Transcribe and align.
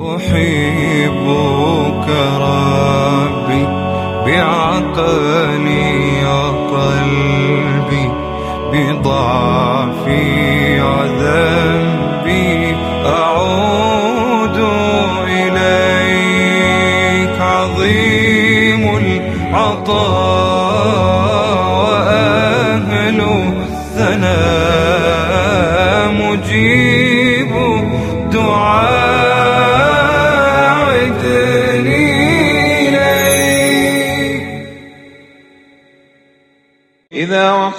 أحبك 0.00 1.28
ربي 2.40 3.66
بعقلي 4.26 5.92
وقلبي 6.26 8.06
بضعفي 8.72 10.22
وذنبي 10.80 12.54
أعود 13.06 14.58
إليك. 15.28 16.34
عظيم 17.40 18.82
العطاء 18.96 19.94
وأهل 21.86 23.18
الثناء 23.62 24.44
مجيب 26.12 26.93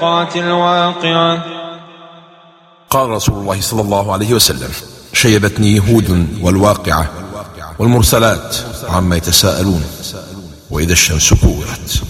وقعت 0.02 0.36
الواقعة. 0.36 1.46
قال 2.90 3.10
رسول 3.10 3.36
الله 3.36 3.62
صلى 3.62 3.82
الله 3.82 4.14
عليه 4.14 4.34
وسلم 4.34 4.70
شيبتني 5.14 5.80
هود 5.80 6.28
والواقعة 6.42 7.10
والمرسلات 7.80 8.58
عما 8.90 9.16
يتساءلون 9.16 9.84
وإذا 10.70 10.94
الشمس 10.94 11.34
كورت. 11.34 12.04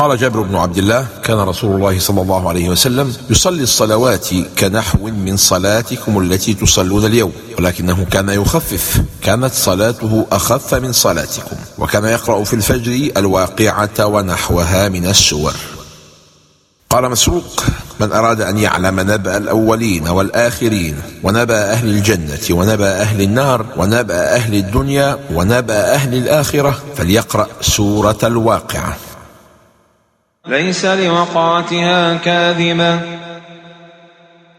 قال 0.00 0.18
جابر 0.18 0.40
بن 0.40 0.56
عبد 0.56 0.78
الله 0.78 1.06
كان 1.24 1.38
رسول 1.38 1.76
الله 1.76 1.98
صلى 1.98 2.22
الله 2.22 2.48
عليه 2.48 2.68
وسلم 2.68 3.12
يصلي 3.30 3.62
الصلوات 3.62 4.28
كنحو 4.58 4.98
من 4.98 5.36
صلاتكم 5.36 6.18
التي 6.18 6.54
تصلون 6.54 7.04
اليوم 7.04 7.32
ولكنه 7.58 8.06
كان 8.10 8.28
يخفف 8.28 9.02
كانت 9.22 9.52
صلاته 9.52 10.26
أخف 10.32 10.74
من 10.74 10.92
صلاتكم 10.92 11.56
وكان 11.78 12.04
يقرأ 12.04 12.44
في 12.44 12.54
الفجر 12.54 13.10
الواقعة 13.16 14.06
ونحوها 14.06 14.88
من 14.88 15.06
السور. 15.06 15.52
قال 16.90 17.10
مسروق 17.10 17.64
من 18.00 18.12
أراد 18.12 18.40
أن 18.40 18.58
يعلم 18.58 19.00
نبأ 19.00 19.36
الأولين 19.36 20.08
والآخرين 20.08 20.96
ونبأ 21.22 21.72
أهل 21.72 21.88
الجنة 21.88 22.40
ونبأ 22.50 23.00
أهل 23.00 23.22
النار 23.22 23.66
ونبأ 23.76 24.34
أهل 24.34 24.54
الدنيا 24.54 25.18
ونبأ 25.32 25.94
أهل 25.94 26.14
الآخرة 26.14 26.80
فليقرأ 26.96 27.46
سورة 27.60 28.18
الواقعة. 28.22 28.96
ليس 30.46 30.84
لوقعتها 30.84 32.16
كاذبة. 32.16 33.00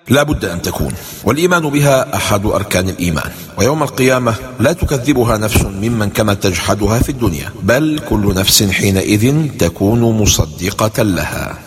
لا 0.10 0.24
بد 0.24 0.46
أن 0.46 0.62
تكون 0.62 0.94
والإيمان 1.24 1.70
بها 1.70 2.16
أحد 2.16 2.46
أركان 2.46 2.90
الإيمان 2.90 3.32
ويوم 3.58 3.84
القيامة 3.84 4.36
لا 4.60 4.74
تكذبها 4.74 5.38
نفس 5.38 5.62
ممن 5.62 6.10
كانت 6.10 6.44
تجحدها 6.44 7.00
في 7.00 7.10
الدنيا 7.10 7.50
بل 7.64 8.00
كل 8.10 8.36
نفس 8.36 8.64
حينئذ 8.64 9.48
تكون 9.58 10.02
مصدقة 10.02 11.04
لها. 11.04 11.58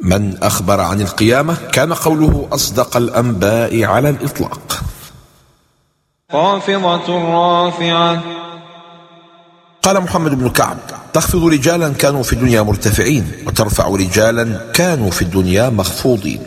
من 0.00 0.42
أخبر 0.42 0.80
عن 0.80 1.00
القيامة 1.00 1.56
كان 1.72 1.92
قوله 1.92 2.48
أصدق 2.52 2.96
الأنباء 2.96 3.84
على 3.84 4.08
الإطلاق. 4.08 4.82
خافضة 6.32 7.08
رافعة. 7.08 8.22
قال 9.86 10.00
محمد 10.00 10.34
بن 10.34 10.48
كعب 10.48 10.76
تخفض 11.12 11.44
رجالا 11.44 11.88
كانوا 11.88 12.22
في 12.22 12.32
الدنيا 12.32 12.62
مرتفعين 12.62 13.32
وترفع 13.46 13.88
رجالا 13.88 14.60
كانوا 14.74 15.10
في 15.10 15.22
الدنيا 15.22 15.68
مخفوضين. 15.68 16.40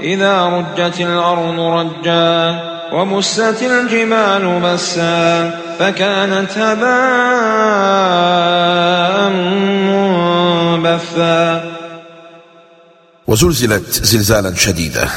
إذا 0.00 0.46
رجت 0.46 1.00
الأرض 1.00 1.60
رجا 1.60 2.60
وبست 2.92 3.62
الجبال 3.62 4.60
بسا 4.60 5.50
فكانت 5.78 6.58
هباء 6.58 6.86
منبثا. 10.76 11.72
وزلزلت 13.26 14.04
زلزالا 14.04 14.54
شديدا. 14.54 15.08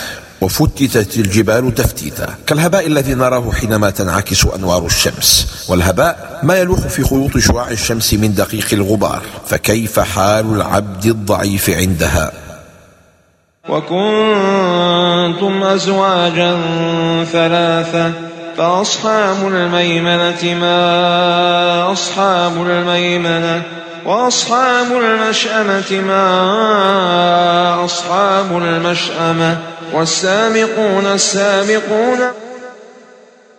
وفتتت 0.41 1.17
الجبال 1.17 1.75
تفتيتا 1.75 2.35
كالهباء 2.47 2.87
الذي 2.87 3.13
نراه 3.13 3.51
حينما 3.51 3.89
تنعكس 3.89 4.45
أنوار 4.45 4.85
الشمس 4.85 5.47
والهباء 5.69 6.39
ما 6.43 6.57
يلوح 6.57 6.79
في 6.79 7.03
خيوط 7.03 7.37
شعاع 7.37 7.71
الشمس 7.71 8.13
من 8.13 8.33
دقيق 8.33 8.67
الغبار 8.73 9.21
فكيف 9.47 9.99
حال 9.99 10.45
العبد 10.55 11.05
الضعيف 11.05 11.69
عندها؟ 11.69 12.31
وكنتم 13.69 15.63
أزواجا 15.63 16.57
ثلاثة 17.31 18.11
فأصحاب 18.57 19.47
الميمنة 19.47 20.53
ما 20.61 21.91
أصحاب 21.91 22.67
الميمنة 22.67 23.61
وأصحاب 24.05 24.87
المشأمة 24.91 26.01
ما 26.07 27.85
أصحاب 27.85 28.57
المشأمة. 28.57 29.57
والسابقون 29.93 31.05
السابقون. 31.05 32.19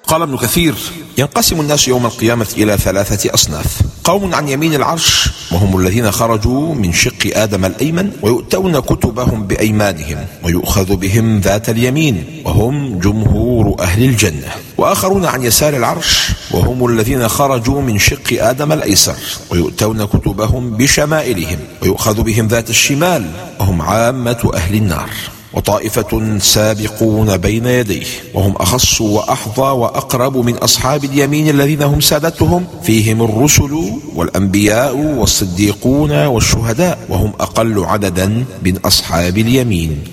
قال 0.06 0.22
ابن 0.22 0.36
كثير 0.36 0.74
ينقسم 1.18 1.60
الناس 1.60 1.88
يوم 1.88 2.06
القيامة 2.06 2.46
إلى 2.56 2.76
ثلاثة 2.76 3.34
أصناف. 3.34 3.80
قوم 4.04 4.34
عن 4.34 4.48
يمين 4.48 4.74
العرش 4.74 5.28
وهم 5.52 5.78
الذين 5.80 6.10
خرجوا 6.10 6.74
من 6.74 6.92
شق 6.92 7.30
آدم 7.34 7.64
الأيمن 7.64 8.12
ويؤتون 8.22 8.80
كتبهم 8.80 9.46
بأيمانهم 9.46 10.26
ويؤخذ 10.42 10.96
بهم 10.96 11.40
ذات 11.40 11.68
اليمين 11.68 12.42
وهم 12.44 12.98
جمهور 12.98 13.76
أهل 13.80 14.04
الجنة. 14.04 14.48
وآخرون 14.78 15.24
عن 15.24 15.42
يسار 15.42 15.76
العرش 15.76 16.28
وهم 16.50 16.86
الذين 16.86 17.28
خرجوا 17.28 17.80
من 17.82 17.98
شق 17.98 18.28
آدم 18.32 18.72
الأيسر 18.72 19.16
ويؤتون 19.50 20.04
كتبهم 20.04 20.70
بشمائلهم 20.70 21.58
ويؤخذ 21.82 22.22
بهم 22.22 22.48
ذات 22.48 22.70
الشمال 22.70 23.30
وهم 23.60 23.82
عامة 23.82 24.50
أهل 24.54 24.74
النار. 24.74 25.10
وطائفة 25.52 26.38
سابقون 26.38 27.36
بين 27.36 27.66
يديه 27.66 28.06
وهم 28.34 28.56
أخص 28.56 29.00
وأحظى 29.00 29.62
وأقرب 29.62 30.36
من 30.36 30.54
أصحاب 30.56 31.04
اليمين 31.04 31.48
الذين 31.48 31.82
هم 31.82 32.00
سادتهم. 32.00 32.66
فيهم 32.82 33.22
الرسل 33.22 33.92
والأنبياء 34.14 34.96
والصديقون 34.96 36.26
والشهداء 36.26 36.98
وهم 37.08 37.32
أقل 37.40 37.84
عددا 37.84 38.44
من 38.62 38.78
أصحاب 38.84 39.38
اليمين. 39.38 40.04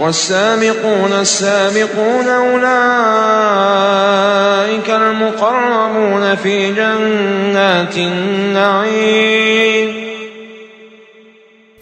والسابقون 0.00 1.12
السابقون 1.12 2.28
أولئك 2.28 2.66
المقربون 4.90 6.34
في 6.34 6.72
جنات 6.72 7.96
النعيم. 7.96 9.88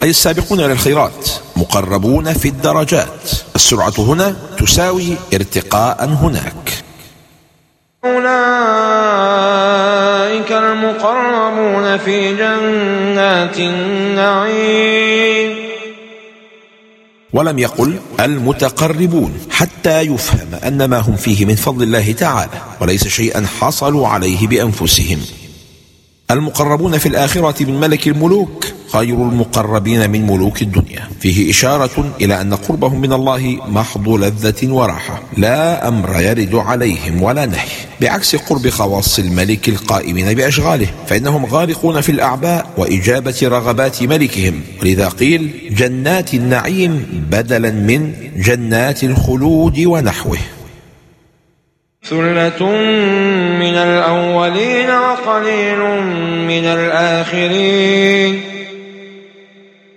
أي 0.03 0.09
السابقون 0.09 0.59
إلى 0.59 0.71
الخيرات. 0.71 1.44
مقربون 1.75 2.33
في 2.33 2.47
الدرجات. 2.47 3.31
السرعة 3.55 3.93
هنا 3.97 4.35
تساوي 4.57 5.15
ارتقاء 5.33 6.05
هناك. 6.05 6.83
أولئك 8.05 8.21
المقربون 10.51 11.97
في 11.97 12.35
جنات 12.35 13.59
النعيم. 13.59 15.55
ولم 17.33 17.59
يقل 17.59 17.99
المتقربون 18.19 19.39
حتى 19.51 20.01
يفهم 20.01 20.55
أن 20.67 20.85
ما 20.85 20.97
هم 20.99 21.15
فيه 21.15 21.45
من 21.45 21.55
فضل 21.55 21.83
الله 21.83 22.11
تعالى 22.11 22.61
وليس 22.81 23.07
شيئا 23.07 23.45
حصلوا 23.59 24.07
عليه 24.07 24.47
بأنفسهم. 24.47 25.19
المقربون 26.31 26.97
في 26.97 27.05
الآخرة 27.05 27.63
من 27.63 27.79
ملك 27.79 28.07
الملوك 28.07 28.65
خير 28.93 29.15
المقربين 29.15 30.09
من 30.09 30.27
ملوك 30.27 30.61
الدنيا. 30.61 31.09
فيه 31.19 31.51
إشارة 31.51 32.13
إلى 32.21 32.41
أن 32.41 32.53
قربهم 32.53 33.01
من 33.01 33.13
الله 33.13 33.59
محض 33.67 34.09
لذة 34.09 34.71
وراحة. 34.71 35.21
لا 35.37 35.87
أمر 35.87 36.21
يرد 36.21 36.55
عليهم 36.55 37.23
ولا 37.23 37.45
نهي. 37.45 37.67
بعكس 38.01 38.35
قرب 38.35 38.69
خواص 38.69 39.19
الملك 39.19 39.69
القائمين 39.69 40.33
بأشغاله 40.33 40.87
فإنهم 41.07 41.45
غارقون 41.45 42.01
في 42.01 42.11
الأعباء 42.11 42.69
وإجابة 42.77 43.39
رغبات 43.43 44.03
ملكهم. 44.03 44.61
ولذا 44.81 45.07
قيل 45.09 45.51
جنات 45.71 46.33
النعيم 46.33 47.05
بدلا 47.31 47.71
من 47.71 48.13
جنات 48.35 49.03
الخلود 49.03 49.79
ونحوه. 49.79 50.37
ثلة 52.09 52.61
من 53.59 53.75
الأولين 53.75 54.89
وقليل 54.89 55.79
من 56.47 56.65
الآخرين. 56.65 58.41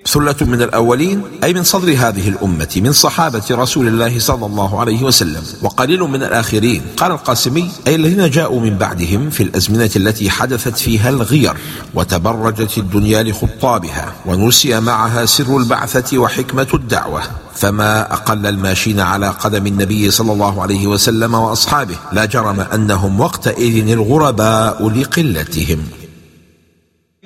ثلة 0.06 0.36
من 0.40 0.62
الأولين 0.62 1.22
أي 1.44 1.52
من 1.54 1.62
صدر 1.62 1.88
هذه 1.88 2.28
الأمة 2.28 2.68
من 2.76 2.92
صحابة 2.92 3.42
رسول 3.50 3.88
الله 3.88 4.18
صلى 4.18 4.46
الله 4.46 4.80
عليه 4.80 5.02
وسلم 5.02 5.42
وقليل 5.62 6.00
من 6.00 6.22
الآخرين. 6.22 6.82
قال 6.96 7.12
القاسمي 7.12 7.70
أي 7.86 7.94
الذين 7.94 8.30
جاءوا 8.30 8.60
من 8.60 8.78
بعدهم 8.78 9.30
في 9.30 9.42
الأزمنة 9.42 9.90
التي 9.96 10.30
حدثت 10.30 10.78
فيها 10.78 11.08
الغير 11.10 11.54
وتبرجت 11.94 12.78
الدنيا 12.78 13.22
لخطابها 13.22 14.12
ونسي 14.26 14.80
معها 14.80 15.26
سر 15.26 15.56
البعثة 15.56 16.18
وحكمة 16.18 16.68
الدعوة. 16.74 17.22
فما 17.58 18.12
أقل 18.12 18.46
الماشين 18.46 19.00
على 19.00 19.28
قدم 19.28 19.66
النبي 19.66 20.10
صلى 20.10 20.32
الله 20.32 20.62
عليه 20.62 20.86
وسلم 20.86 21.34
وأصحابه 21.34 21.96
لا 22.12 22.24
جرم 22.24 22.60
أنهم 22.60 23.20
وقتئذ 23.20 23.88
الغرباء 23.88 24.88
لقلتهم. 24.88 25.78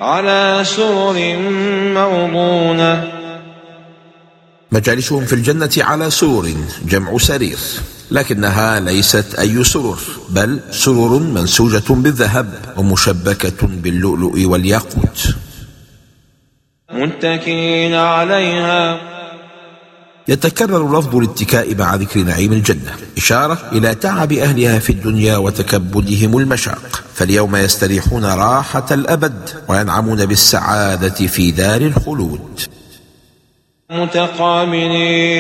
على 0.00 0.61
سور 0.64 1.37
موضونة. 1.94 3.12
مجالسهم 4.73 5.25
في 5.25 5.32
الجنة 5.32 5.70
على 5.79 6.11
سرور 6.11 6.49
جمع 6.84 7.19
سرير. 7.19 7.58
لكنها 8.11 8.81
ليست 8.81 9.34
أي 9.34 9.64
سرور 9.64 9.99
بل 10.29 10.61
سرور 10.70 11.19
منسوجة 11.19 11.93
بالذهب 11.93 12.75
ومشبكة 12.76 13.67
باللؤلؤ 13.67 14.44
والياقوت. 14.44 15.34
متكئين 16.93 17.94
عليها. 17.94 19.12
يتكرر 20.29 20.99
لفظ 20.99 21.17
الاتكاء 21.17 21.75
مع 21.75 21.95
ذكر 21.95 22.21
نعيم 22.21 22.53
الجنة 22.53 22.97
إشارة 23.17 23.59
إلى 23.73 23.95
تعب 23.95 24.33
أهلها 24.33 24.79
في 24.79 24.91
الدنيا 24.91 25.37
وتكبدهم 25.37 26.39
المشاق. 26.39 27.03
فاليوم 27.15 27.57
يستريحون 27.57 28.25
راحة 28.25 28.87
الأبد 28.91 29.51
وينعمون 29.69 30.27
بالسعادة 30.27 31.27
في 31.27 31.51
دار 31.51 31.81
الخلود. 31.81 32.61
متقابلين. 33.91 35.33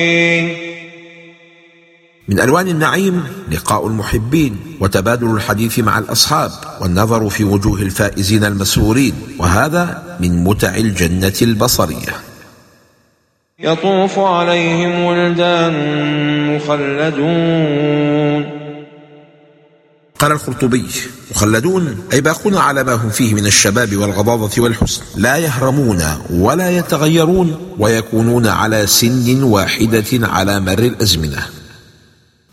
من 2.28 2.40
ألوان 2.40 2.68
النعيم 2.68 3.24
لقاء 3.50 3.86
المحبين 3.86 4.56
وتبادل 4.80 5.30
الحديث 5.30 5.78
مع 5.78 5.98
الأصحاب 5.98 6.50
والنظر 6.80 7.28
في 7.28 7.44
وجوه 7.44 7.82
الفائزين 7.82 8.44
المسرورين 8.44 9.14
وهذا 9.38 10.16
من 10.20 10.44
متع 10.44 10.76
الجنة 10.76 11.32
البصرية. 11.42 12.31
يطوف 13.62 14.18
عليهم 14.18 15.04
ولدان 15.04 15.74
مخلدون. 16.56 17.92
قال 20.18 20.32
القرطبي 20.32 20.84
مخلدون 21.30 21.96
أي 22.12 22.20
باقون 22.20 22.56
على 22.56 22.84
ما 22.84 22.92
هم 22.92 23.10
فيه 23.10 23.34
من 23.34 23.46
الشباب 23.46 23.96
والغضاضة 23.96 24.62
والحسن 24.62 25.02
لا 25.16 25.36
يهرمون 25.36 26.02
ولا 26.30 26.70
يتغيرون 26.70 27.56
ويكونون 27.78 28.46
على 28.46 28.86
سن 28.86 29.42
واحدة 29.42 30.28
على 30.28 30.60
مر 30.60 30.78
الأزمنة. 30.78 31.46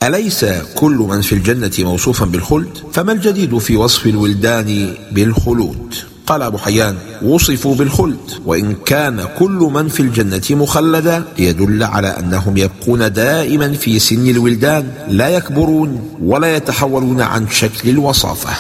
أليس 0.04 0.46
كل 0.76 1.06
من 1.10 1.22
في 1.22 1.36
الجنة 1.36 1.72
موصوفا 1.80 2.26
بالخلد؟ 2.26 2.78
فما 2.94 3.12
الجديد 3.12 3.58
في 3.58 3.78
وصف 3.78 4.06
الولدان 4.06 4.94
بالخلود؟ 5.12 5.96
قال 6.30 6.42
أبو 6.42 6.58
حيان 6.58 6.98
وصفوا 7.22 7.76
بالخلد 7.76 8.32
وإن 8.46 8.76
كان 8.86 9.28
كل 9.40 9.70
من 9.74 9.88
في 9.88 10.00
الجنة 10.00 10.42
مخلدا 10.50 11.24
يدل 11.38 11.84
على 11.84 12.08
أنهم 12.08 12.58
يبقون 12.58 13.14
دائما 13.14 13.74
في 13.74 14.00
سن 14.00 14.30
الولدان 14.30 14.94
لا 15.08 15.30
يكبرون 15.30 16.18
ولا 16.22 16.56
يتحولون 16.56 17.22
عن 17.22 17.50
شكل 17.50 17.90
الوصافة. 17.90 18.54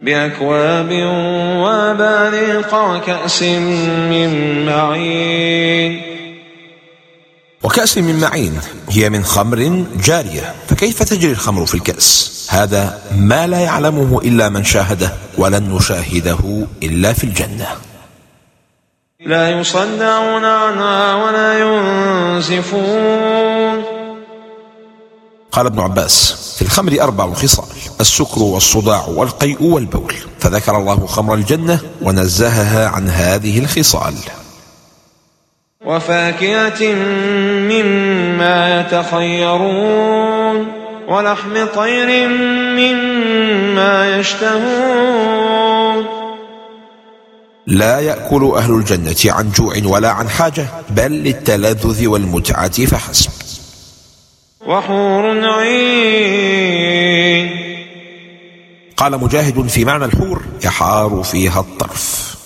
بأكواب 0.00 0.92
واباريق 1.62 2.74
وكأس 2.74 3.42
من 3.42 4.66
معين. 4.66 6.02
وكأس 7.62 7.98
من 7.98 8.20
معين 8.20 8.60
هي 8.90 9.10
من 9.10 9.24
خمر 9.24 9.84
جارية 10.04 10.54
فكيف 10.68 11.02
تجري 11.02 11.32
الخمر 11.32 11.66
في 11.66 11.74
الكأس؟ 11.74 12.31
هذا 12.52 12.98
ما 13.16 13.46
لا 13.46 13.60
يعلمه 13.60 14.20
إلا 14.24 14.48
من 14.48 14.64
شاهده 14.64 15.12
ولن 15.38 15.74
نشاهده 15.74 16.66
إلا 16.82 17.12
في 17.12 17.24
الجنة. 17.24 17.66
لا 19.26 19.50
يصدعون 19.50 20.44
عنها 20.44 21.14
ولا 21.14 21.60
ينزفون. 21.60 23.84
قال 25.52 25.66
ابن 25.66 25.80
عباس 25.80 26.34
في 26.56 26.62
الخمر 26.62 26.96
أربع 27.00 27.32
خصال 27.32 27.64
السكر 28.00 28.42
والصداع 28.42 29.06
والقيء 29.06 29.62
والبول 29.62 30.14
فذكر 30.38 30.76
الله 30.76 31.06
خمر 31.06 31.34
الجنة 31.34 31.80
ونزهها 32.02 32.88
عن 32.88 33.08
هذه 33.08 33.58
الخصال. 33.58 34.14
وفاكهة 35.86 36.94
مما 37.72 38.80
يتخيرون. 38.80 40.81
ولحم 41.12 41.66
طير 41.74 42.28
مما 42.78 44.16
يشتهون. 44.16 46.06
لا 47.66 48.00
يأكل 48.00 48.52
أهل 48.56 48.74
الجنة 48.74 49.16
عن 49.26 49.50
جوع 49.50 49.74
ولا 49.84 50.10
عن 50.10 50.28
حاجة 50.28 50.66
بل 50.90 51.12
للتلذذ 51.12 52.06
والمتعة 52.06 52.86
فحسب. 52.86 53.30
وحور 54.66 55.44
عين. 55.44 57.50
قال 58.96 59.20
مجاهد 59.20 59.66
في 59.66 59.84
معنى 59.84 60.04
الحور 60.04 60.42
يحار 60.64 61.22
فيها 61.22 61.60
الطرف. 61.60 62.36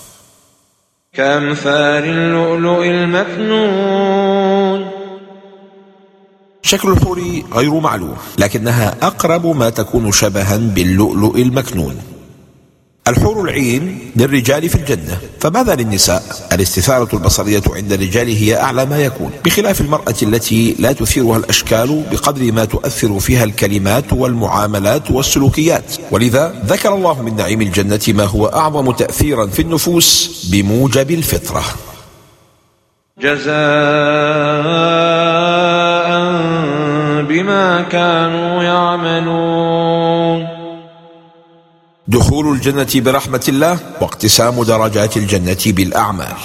كأمثال 1.15 2.05
اللؤلؤ 2.05 2.85
المكنون. 2.85 4.91
شكل 6.67 6.89
الحور 6.89 7.43
غير 7.55 7.81
معلوم 7.81 8.17
لكنها 8.39 8.97
أقرب 9.03 9.47
ما 9.47 9.71
تكون 9.71 10.13
شبها 10.13 10.57
باللؤلؤ 10.57 11.37
المكنون. 11.37 11.97
الحور 13.09 13.45
العين 13.45 14.11
للرجال 14.17 14.69
في 14.69 14.75
الجنة 14.75 15.19
فماذا 15.41 15.75
للنساء؟ 15.75 16.49
الاستثارة 16.53 17.09
البصرية 17.17 17.63
عند 17.71 17.93
الرجال 17.93 18.29
هي 18.29 18.61
أعلى 18.61 18.85
ما 18.85 18.99
يكون. 18.99 19.31
بخلاف 19.45 19.81
المرأة 19.81 20.15
التي 20.23 20.77
لا 20.79 20.93
تثيرها 20.93 21.37
الأشكال 21.37 22.05
بقدر 22.13 22.53
ما 22.53 22.65
تؤثر 22.65 23.21
فيها 23.21 23.45
الكلمات 23.45 24.13
والمعاملات 24.13 25.11
والسلوكيات. 25.11 25.97
ولذا 26.11 26.63
ذكر 26.67 26.95
الله 26.95 27.23
من 27.23 27.37
نعيم 27.37 27.63
الجنة 27.63 28.01
ما 28.09 28.25
هو 28.25 28.47
أعظم 28.47 28.93
تأثيرا 28.93 29.47
في 29.47 29.63
النفوس 29.63 30.41
بموجب 30.51 31.11
الفطرة. 31.11 31.65
جزاء 33.21 35.06
كانوا 37.83 38.63
يعملون. 38.63 40.49
دخول 42.09 42.53
الجنة 42.53 42.89
برحمة 42.95 43.45
الله 43.49 43.79
واقتسام 44.01 44.63
درجات 44.63 45.17
الجنة 45.17 45.57
بالأعمال. 45.67 46.37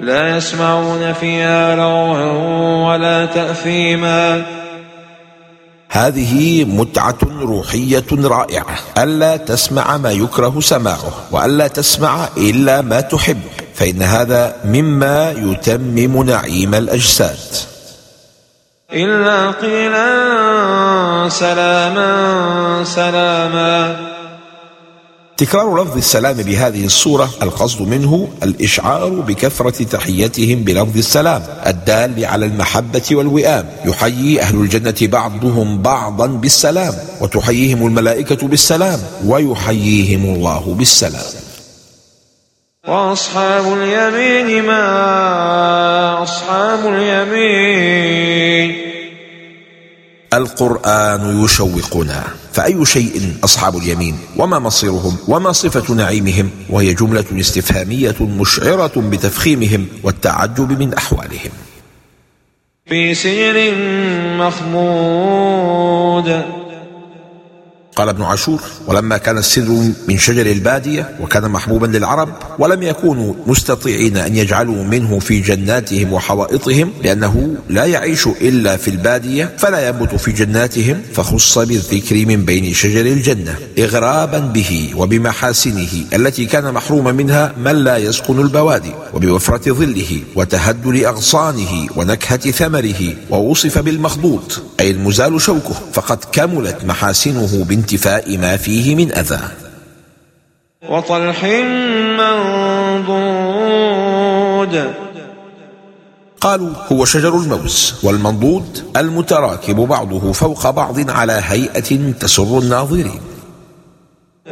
لا 0.00 0.36
يسمعون 0.36 1.12
فيها 1.12 1.76
لغوا 1.76 2.92
ولا 2.92 3.26
تأثيما. 3.26 4.46
هذه 5.90 6.64
متعة 6.64 7.18
روحية 7.40 8.06
رائعة. 8.12 8.78
ألا 8.98 9.36
تسمع 9.36 9.96
ما 9.96 10.10
يكره 10.10 10.60
سماعه 10.60 11.12
وألا 11.30 11.68
تسمع 11.68 12.28
إلا 12.36 12.80
ما 12.80 13.00
تحب. 13.00 13.40
فإن 13.74 14.02
هذا 14.02 14.56
مما 14.64 15.30
يتمم 15.30 16.22
نعيم 16.22 16.74
الأجساد. 16.74 17.77
إلا 18.92 19.50
قيلا 19.50 21.28
سلاما 21.28 22.84
سلاما. 22.84 23.96
تكرار 25.36 25.82
لفظ 25.82 25.96
السلام 25.96 26.36
بهذه 26.36 26.84
الصورة 26.84 27.30
القصد 27.42 27.82
منه 27.82 28.28
الإشعار 28.42 29.08
بكثرة 29.08 29.84
تحيتهم 29.84 30.64
بلفظ 30.64 30.96
السلام 30.96 31.42
الدال 31.66 32.24
على 32.24 32.46
المحبة 32.46 33.02
والوئام. 33.12 33.68
يحيي 33.84 34.40
أهل 34.40 34.56
الجنة 34.56 34.96
بعضهم 35.02 35.82
بعضا 35.82 36.26
بالسلام 36.26 36.94
وتحييهم 37.20 37.86
الملائكة 37.86 38.48
بالسلام 38.48 39.00
ويحييهم 39.26 40.34
الله 40.34 40.74
بالسلام. 40.78 41.32
وأصحاب 42.88 43.64
اليمين 43.72 44.64
ما 44.64 46.22
أصحاب 46.22 46.86
اليمين؟ 46.86 48.77
القرآن 50.34 51.44
يشوقنا. 51.44 52.24
فأي 52.52 52.84
شيء 52.84 53.32
أصحاب 53.44 53.76
اليمين؟ 53.76 54.18
وما 54.36 54.58
مصيرهم؟ 54.58 55.16
وما 55.28 55.52
صفة 55.52 55.94
نعيمهم؟ 55.94 56.50
وهي 56.70 56.94
جملة 56.94 57.24
استفهامية 57.32 58.16
مشعرة 58.20 58.92
بتفخيمهم 58.96 59.86
والتعجب 60.02 60.78
من 60.78 60.94
أحوالهم. 60.94 61.50
في 62.86 63.14
سجن 63.14 63.74
مخمود. 64.38 66.57
قال 67.98 68.08
ابن 68.08 68.22
عاشور 68.22 68.60
ولما 68.86 69.16
كان 69.16 69.38
السدر 69.38 69.90
من 70.08 70.18
شجر 70.18 70.46
البادية 70.46 71.16
وكان 71.20 71.50
محبوبا 71.50 71.86
للعرب 71.86 72.28
ولم 72.58 72.82
يكونوا 72.82 73.34
مستطيعين 73.46 74.16
أن 74.16 74.36
يجعلوا 74.36 74.84
منه 74.84 75.18
في 75.18 75.40
جناتهم 75.40 76.12
وحوائطهم 76.12 76.92
لأنه 77.02 77.54
لا 77.68 77.84
يعيش 77.84 78.26
إلا 78.26 78.76
في 78.76 78.88
البادية 78.88 79.54
فلا 79.58 79.88
ينبت 79.88 80.14
في 80.14 80.32
جناتهم 80.32 81.02
فخص 81.14 81.58
بالذكر 81.58 82.26
من 82.26 82.44
بين 82.44 82.74
شجر 82.74 83.06
الجنة 83.06 83.54
إغرابا 83.78 84.38
به 84.38 84.90
وبمحاسنه 84.96 86.04
التي 86.14 86.46
كان 86.46 86.74
محروما 86.74 87.12
منها 87.12 87.54
من 87.64 87.72
لا 87.84 87.96
يسكن 87.96 88.40
البوادي 88.40 88.92
وبوفرة 89.14 89.72
ظله 89.72 90.20
وتهدل 90.36 91.04
أغصانه 91.04 91.86
ونكهة 91.96 92.50
ثمره 92.50 93.14
ووصف 93.30 93.78
بالمخضوط 93.78 94.62
أي 94.80 94.90
المزال 94.90 95.40
شوكه 95.40 95.74
فقد 95.92 96.18
كملت 96.32 96.84
محاسنه 96.84 97.64
بانتفاء 97.88 98.38
ما 98.38 98.56
فيه 98.56 98.94
من 98.94 99.12
أذى. 99.12 99.40
وطلح 100.88 101.44
منضود. 103.48 103.94
قالوا 106.40 106.72
هو 106.92 107.04
شجر 107.04 107.36
الموز 107.36 107.94
والمنضود 108.02 108.84
المتراكب 108.96 109.76
بعضه 109.76 110.32
فوق 110.32 110.70
بعض 110.70 111.10
على 111.10 111.40
هيئة 111.44 112.12
تسر 112.20 112.58
الناظرين. 112.58 113.20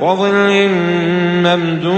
وظل 0.01 0.69
ممدود. 1.45 1.97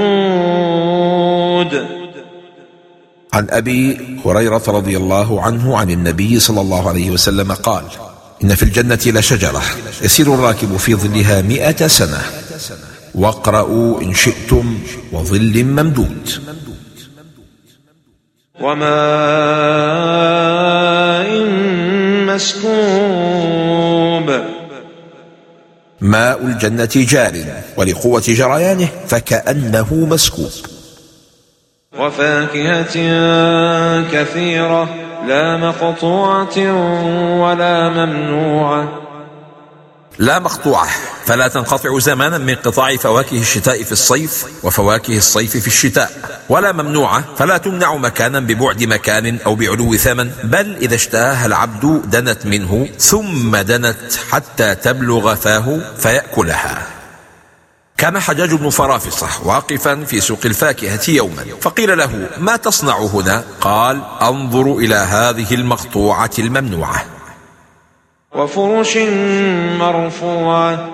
عن 3.32 3.46
أبي 3.50 3.98
هريرة 4.24 4.62
رضي 4.68 4.96
الله 4.96 5.42
عنه 5.42 5.78
عن 5.78 5.90
النبي 5.90 6.40
صلى 6.40 6.60
الله 6.60 6.88
عليه 6.88 7.10
وسلم 7.10 7.52
قال 7.52 7.84
إن 8.44 8.54
في 8.54 8.62
الجنة 8.62 8.98
لشجرة 9.06 9.62
يسير 10.02 10.34
الراكب 10.34 10.76
في 10.76 10.94
ظلها 10.94 11.42
مئة 11.42 11.86
سنة. 11.86 12.22
واقرأوا 13.14 14.02
إن 14.02 14.14
شئتم 14.14 14.78
وظل 15.12 15.64
ممدود. 15.64 16.30
وماء 18.60 18.88
مسكوب. 22.34 24.28
ماء 26.00 26.42
الجنة 26.42 26.90
جار 26.94 27.62
ولقوة 27.76 28.22
جريانه 28.28 28.88
فكأنه 29.08 29.94
مسكوب. 29.94 30.52
وفاكهة 31.98 32.96
كثيرة. 34.12 35.07
لا 35.26 35.56
مقطوعة 35.56 36.58
ولا 37.40 37.88
ممنوعة. 37.88 38.88
لا 40.18 40.38
مقطوعة. 40.38 40.88
فلا 41.26 41.48
تنقطع 41.48 41.98
زمانا 41.98 42.38
من 42.38 42.54
قطاع 42.54 42.96
فواكه 42.96 43.40
الشتاء 43.40 43.82
في 43.82 43.92
الصيف 43.92 44.46
وفواكه 44.64 45.16
الصيف 45.16 45.56
في 45.56 45.66
الشتاء. 45.66 46.10
ولا 46.48 46.72
ممنوعة. 46.72 47.24
فلا 47.36 47.58
تمنع 47.58 47.94
مكانا 47.94 48.40
ببعد 48.40 48.84
مكان 48.84 49.38
أو 49.46 49.54
بعلو 49.54 49.96
ثمن. 49.96 50.30
بل 50.44 50.76
إذا 50.76 50.94
اشتهاها 50.94 51.46
العبد 51.46 52.10
دنت 52.10 52.46
منه 52.46 52.88
ثم 52.98 53.56
دنت 53.56 54.14
حتى 54.30 54.74
تبلغ 54.74 55.34
فاه 55.34 55.78
فيأكلها. 55.98 56.97
كان 57.98 58.18
حجاج 58.18 58.54
بن 58.54 58.70
فرافصة 58.70 59.28
واقفا 59.44 60.04
في 60.04 60.20
سوق 60.20 60.38
الفاكهة 60.44 61.00
يوما. 61.08 61.44
فقيل 61.60 61.98
له 61.98 62.28
ما 62.38 62.56
تصنع 62.56 62.98
هنا؟ 62.98 63.44
قال 63.60 64.02
أنظر 64.22 64.76
إلى 64.76 64.94
هذه 64.94 65.54
المقطوعة 65.54 66.30
الممنوعة. 66.38 67.04
وفرش 68.32 68.96
مرفوعة. 69.78 70.88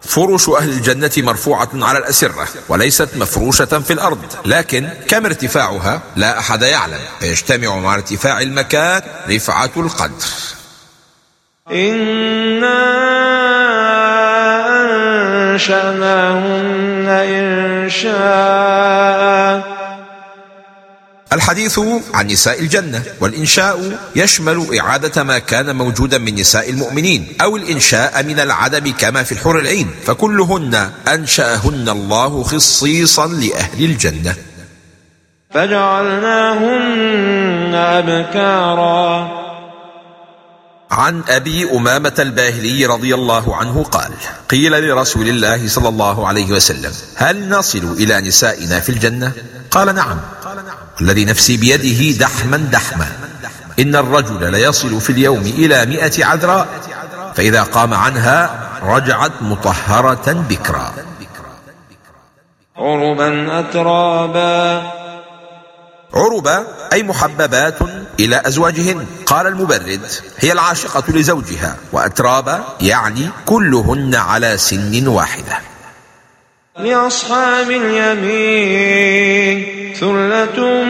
فرش 0.00 0.48
أهل 0.48 0.68
الجنة 0.68 1.10
مرفوعة 1.16 1.68
على 1.74 1.98
الأسرة 1.98 2.48
وليست 2.68 3.08
مفروشة 3.16 3.64
في 3.80 3.92
الأرض. 3.92 4.18
لكن 4.44 4.88
كم 5.08 5.26
ارتفاعها؟ 5.26 6.02
لا 6.16 6.38
أحد 6.38 6.62
يعلم. 6.62 7.00
فيجتمع 7.20 7.76
مع 7.76 7.94
ارتفاع 7.94 8.40
المكان 8.40 9.02
رفعة 9.30 9.70
القدر. 9.76 10.26
إنا 11.70 13.06
أنشأناهن 15.56 17.08
إنشاء 17.88 18.16
الحديث 21.32 21.80
عن 22.14 22.26
نساء 22.26 22.60
الجنة 22.60 23.02
والإنشاء 23.20 23.98
يشمل 24.16 24.78
إعادة 24.78 25.22
ما 25.22 25.38
كان 25.38 25.76
موجودا 25.76 26.18
من 26.18 26.34
نساء 26.34 26.70
المؤمنين 26.70 27.28
أو 27.42 27.56
الإنشاء 27.56 28.22
من 28.22 28.40
العدم 28.40 28.92
كما 28.92 29.22
في 29.22 29.32
الحور 29.32 29.58
العين 29.60 29.90
فكلهن 30.04 30.90
أنشأهن 31.08 31.88
الله 31.88 32.42
خصيصا 32.42 33.26
لأهل 33.26 33.84
الجنة. 33.84 34.34
فجعلناهن 35.50 36.94
أبكارا. 37.74 39.45
عن 40.96 41.22
أبي 41.28 41.70
أمامة 41.70 42.14
الباهلي 42.18 42.86
رضي 42.86 43.14
الله 43.14 43.56
عنه 43.56 43.84
قال 43.84 44.10
قيل 44.48 44.88
لرسول 44.88 45.28
الله 45.28 45.68
صلى 45.68 45.88
الله 45.88 46.28
عليه 46.28 46.52
وسلم 46.52 46.92
هل 47.14 47.48
نصل 47.48 47.96
إلى 47.98 48.20
نسائنا 48.20 48.80
في 48.80 48.88
الجنة؟ 48.88 49.32
قال 49.70 49.94
نعم. 49.94 50.20
الذي 51.00 51.24
نفسي 51.24 51.56
بيده 51.56 52.18
دحما 52.18 52.56
دحما. 52.56 53.06
إن 53.78 53.96
الرجل 53.96 54.52
ليصل 54.52 55.00
في 55.00 55.10
اليوم 55.10 55.40
إلى 55.40 55.86
مئة 55.86 56.24
عذراء 56.24 56.68
فإذا 57.34 57.62
قام 57.62 57.94
عنها 57.94 58.68
رجعت 58.82 59.32
مطهرة 59.40 60.32
بكرا. 60.48 60.94
عربا 62.76 63.60
أترابا. 63.60 64.92
عربة 66.14 66.64
أي 66.92 67.02
محببات 67.02 67.78
إلى 68.20 68.42
أزواجهن. 68.46 69.06
قال 69.26 69.46
المبرد 69.46 70.00
هي 70.38 70.52
العاشقة 70.52 71.04
لزوجها 71.08 71.76
وأترابا 71.92 72.64
يعني 72.80 73.28
كلهن 73.46 74.14
على 74.14 74.58
سن 74.58 75.06
واحدة. 75.06 75.58
لأصحاب 76.78 77.70
اليمين 77.70 79.64
ثلة 79.94 80.84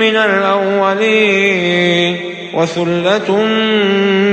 من 0.00 0.16
الأولين 0.16 2.12
وثلة 2.54 3.30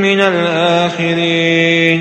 من 0.02 0.20
الآخرين. 0.22 2.00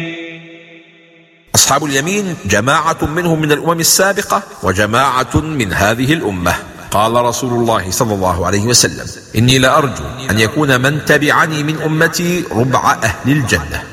أصحاب 1.55 1.85
اليمين 1.85 2.37
جماعة 2.45 2.97
منهم 3.03 3.41
من 3.41 3.53
الأمم 3.53 3.81
السابقة 3.81 4.43
وجماعة 4.63 5.37
من 5.37 5.73
هذه 5.73 6.13
الأمة. 6.13 6.55
قال 6.91 7.15
رسول 7.15 7.53
الله 7.53 7.91
صلى 7.91 8.15
الله 8.15 8.47
عليه 8.47 8.67
وسلم 8.67 9.07
إني 9.37 9.59
لأرجو 9.59 10.05
أن 10.31 10.39
يكون 10.39 10.81
من 10.81 11.05
تبعني 11.05 11.63
من 11.63 11.83
أمتي 11.83 12.45
ربع 12.51 12.93
أهل 13.03 13.31
الجنة. 13.33 13.85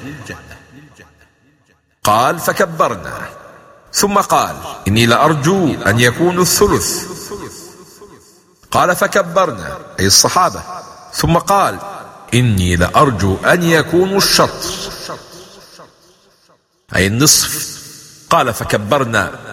قال 2.04 2.40
فكبرنا. 2.40 3.30
ثم 3.94 4.14
قال 4.14 4.56
إني 4.88 5.06
لأرجو 5.06 5.74
أن 5.88 6.00
يكون 6.00 6.40
الثلث. 6.40 7.06
قال 8.72 8.96
فكبرنا. 8.96 9.78
أي 10.00 10.06
الصحابة. 10.06 10.64
ثم 11.14 11.38
قال 11.38 11.80
إني 12.34 12.76
لأرجو 12.76 13.38
أن 13.46 13.64
يكونوا 13.64 14.18
الشطر. 14.18 14.70
أي 16.96 17.08
النصف. 17.08 17.78
قال 18.30 18.54
فكبرنا. 18.54 19.53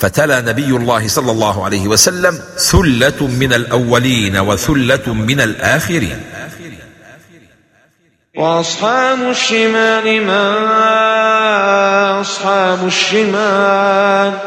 فتلا 0.00 0.40
نبي 0.40 0.70
الله 0.76 1.08
صلى 1.08 1.32
الله 1.32 1.64
عليه 1.64 1.88
وسلم 1.88 2.40
ثلة 2.56 3.26
من 3.26 3.52
الأولين 3.52 4.38
وثلة 4.38 5.14
من 5.14 5.40
الآخرين. 5.40 6.22
وأصحاب 8.36 9.30
الشمال 9.30 10.26
ما 10.26 10.40
أصحاب 12.20 12.86
الشمال؟ 12.86 14.38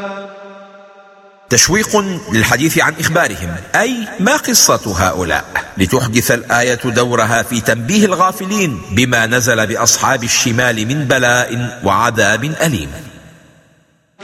تشويق 1.50 1.98
للحديث 2.31 2.79
عن 2.79 2.93
إخبارهم. 3.00 3.55
أي 3.75 4.07
ما 4.19 4.38
قصة 4.38 4.95
هؤلاء؟ 4.98 5.45
لتحدث 5.77 6.31
الآية 6.31 6.79
دورها 6.86 7.43
في 7.43 7.62
تنبيه 7.62 8.05
الغافلين 8.05 8.81
بما 8.91 9.25
نزل 9.25 9.67
بأصحاب 9.67 10.24
الشمال 10.24 10.88
من 10.88 11.05
بلاء 11.05 11.79
وعذاب 11.83 12.43
أليم. 12.43 13.12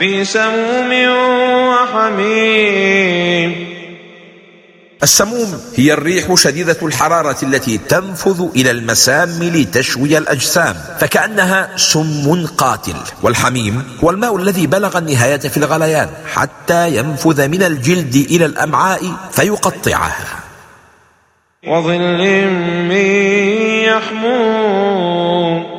في 0.00 0.24
سموم 0.24 0.90
وحميم. 1.68 3.50
السموم 5.02 5.60
هي 5.76 5.92
الريح 5.92 6.34
شديدة 6.34 6.76
الحرارة 6.82 7.36
التي 7.42 7.78
تنفذ 7.78 8.48
إلى 8.56 8.70
المسام 8.70 9.42
لتشوي 9.42 10.18
الأجسام 10.18 10.74
فكأنها 11.00 11.76
سم 11.76 12.46
قاتل. 12.46 12.96
والحميم 13.22 13.82
هو 14.04 14.10
الماء 14.10 14.36
الذي 14.36 14.66
بلغ 14.66 14.98
النهاية 14.98 15.36
في 15.36 15.56
الغليان 15.56 16.08
حتى 16.32 16.96
ينفذ 16.96 17.48
من 17.48 17.62
الجلد 17.62 18.26
إلى 18.30 18.44
الأمعاء 18.44 19.00
فيقطعها. 19.32 20.40
وظل 21.66 22.18
من 22.88 22.96
يحموم. 23.84 25.69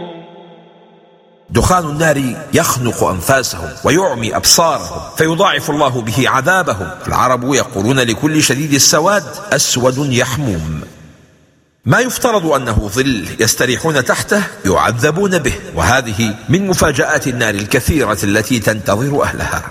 دخان 1.51 1.89
النار 1.89 2.35
يخنق 2.53 3.03
أنفاسهم 3.03 3.69
ويعمي 3.83 4.35
أبصارهم 4.35 5.01
فيضاعف 5.17 5.69
الله 5.69 6.01
به 6.01 6.29
عذابهم. 6.29 6.89
العرب 7.07 7.53
يقولون 7.53 7.99
لكل 7.99 8.43
شديد 8.43 8.73
السواد 8.73 9.23
أسود 9.53 9.97
يحموم. 9.97 10.81
ما 11.85 11.99
يفترض 11.99 12.45
أنه 12.45 12.89
ظل 12.93 13.27
يستريحون 13.39 14.05
تحته 14.05 14.43
يعذبون 14.65 15.37
به 15.37 15.53
وهذه 15.75 16.35
من 16.49 16.67
مفاجآت 16.67 17.27
النار 17.27 17.53
الكثيرة 17.53 18.17
التي 18.23 18.59
تنتظر 18.59 19.23
أهلها. 19.23 19.63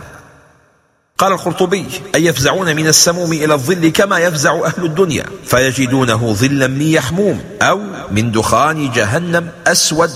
قال 1.19 1.33
القرطبي 1.33 1.87
أي 2.15 2.25
يفزعون 2.25 2.77
من 2.77 2.87
السموم 2.87 3.33
إلى 3.33 3.55
الظل 3.55 3.89
كما 3.89 4.19
يفزع 4.19 4.67
أهل 4.67 4.85
الدنيا 4.85 5.25
فيجدونه 5.47 6.33
ظلا 6.33 6.67
من 6.67 6.83
يحموم 6.83 7.45
أو 7.63 7.81
من 8.11 8.33
دخان 8.33 8.93
جهنم 8.93 9.51
أسود. 9.67 10.11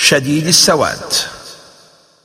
شديد 0.00 0.46
السواد. 0.46 1.12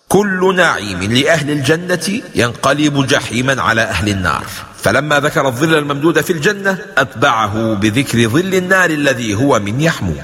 كل 0.08 0.55
نعيم 0.55 1.03
لأهل 1.03 1.51
الجنة 1.51 2.22
ينقلب 2.36 3.08
جحيما 3.08 3.62
على 3.62 3.82
أهل 3.82 4.10
النار. 4.10 4.46
فلما 4.84 5.20
ذكر 5.20 5.48
الظل 5.48 5.75
الممدود 5.75 6.22
في 6.22 6.34
الجنة 6.34 6.77
أتبعه 6.98 7.74
بذكر 7.74 8.29
ظل 8.29 8.55
النار 8.55 8.89
الذي 8.89 9.36
هو 9.36 9.60
من 9.60 9.82
يحموم 9.82 10.24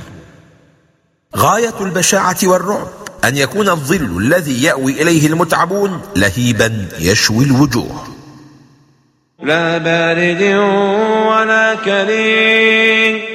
غاية 1.38 1.74
البشاعة 1.82 2.38
والرعب 2.44 2.88
أن 3.26 3.38
يكون 3.38 3.70
الظل 3.70 4.18
الذي 4.18 4.64
يأوي 4.64 5.02
إليه 5.02 5.28
المتعبون 5.28 6.02
لهيبا 6.16 6.88
يشوي 7.00 7.46
الوجوه. 7.46 8.08
لا 9.44 9.78
بارد 9.78 10.42
ولا 11.28 11.76
كريم. 11.76 13.31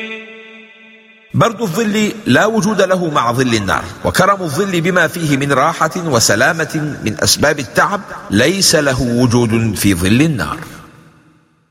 برد 1.37 1.63
الظل 1.63 2.13
لا 2.27 2.47
وجود 2.47 2.83
له 2.83 3.11
مع 3.11 3.33
ظل 3.33 3.55
النار 3.55 3.85
وكرم 4.05 4.43
الظل 4.43 4.81
بما 4.81 5.09
فيه 5.09 5.37
من 5.37 5.53
راحة 5.53 5.91
وسلامة 5.97 6.97
من 7.05 7.17
أسباب 7.21 7.59
التعب 7.59 8.01
ليس 8.31 8.75
له 8.75 9.03
وجود 9.03 9.75
في 9.77 9.95
ظل 9.95 10.23
النار. 10.23 10.59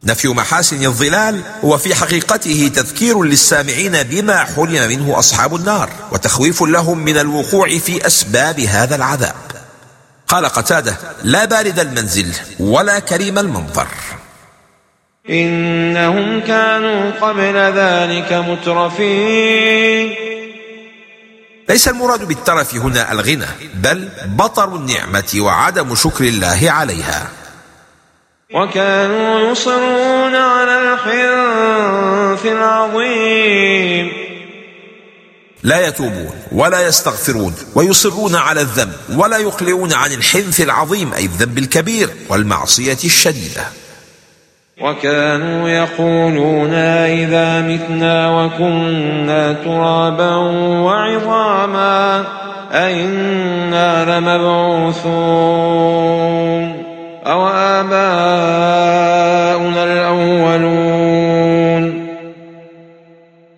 نفي 0.03 0.27
محاسن 0.27 0.85
الظلال 0.85 1.41
هو 1.63 1.77
في 1.77 1.95
حقيقته 1.95 2.71
تذكير 2.75 3.23
للسامعين 3.23 4.03
بما 4.03 4.37
حرم 4.43 4.87
منه 4.89 5.19
أصحاب 5.19 5.55
النار 5.55 5.89
وتخويف 6.11 6.63
لهم 6.63 6.97
من 6.97 7.17
الوقوع 7.17 7.77
في 7.77 8.07
أسباب 8.07 8.59
هذا 8.59 8.95
العذاب. 8.95 9.35
قال 10.27 10.45
قتادة 10.45 10.97
لا 11.23 11.45
بارد 11.45 11.79
المنزل 11.79 12.33
ولا 12.59 12.99
كريم 12.99 13.39
المنظر. 13.39 13.87
إنهم 15.29 16.39
كانوا 16.39 17.11
قبل 17.11 17.53
ذلك 17.53 18.33
مترفين. 18.33 20.15
ليس 21.69 21.87
المراد 21.87 22.27
بالترف 22.27 22.75
هنا 22.75 23.11
الغنى 23.11 23.45
بل 23.75 24.09
بطر 24.25 24.75
النعمة 24.75 25.33
وعدم 25.37 25.95
شكر 25.95 26.23
الله 26.23 26.71
عليها. 26.71 27.29
وكانوا 28.53 29.51
يصرون 29.51 30.35
على 30.35 30.93
الحنث 30.93 32.45
العظيم 32.45 34.11
لا 35.63 35.87
يتوبون 35.87 36.35
ولا 36.51 36.87
يستغفرون 36.87 37.55
ويصرون 37.75 38.35
على 38.35 38.61
الذنب 38.61 38.93
ولا 39.09 39.37
يقلعون 39.37 39.93
عن 39.93 40.11
الحنث 40.11 40.61
العظيم 40.61 41.13
أي 41.13 41.25
الذنب 41.25 41.57
الكبير 41.57 42.09
والمعصية 42.29 42.97
الشديدة. 43.03 43.65
وكانوا 44.81 45.69
يقولون 45.69 46.73
إذا 46.73 47.61
متنا 47.61 48.29
وكنا 48.31 49.53
ترابا 49.53 50.35
وعظاما 50.85 52.23
أئنا 52.71 54.19
لمبعوثون 54.19 55.05
أو 57.25 57.47
آباؤنا 57.47 57.93
الأولون 59.83 61.25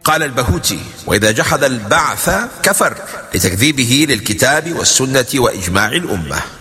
قال 0.04 0.24
البهوتي 0.24 0.80
وإذا 1.08 1.32
جحد 1.32 1.64
البعث 1.64 2.30
كفر 2.64 2.94
لتكذيبه 3.36 4.06
للكتاب 4.10 4.74
والسنة 4.74 5.26
وإجماع 5.36 5.88
الأمة. 5.88 6.57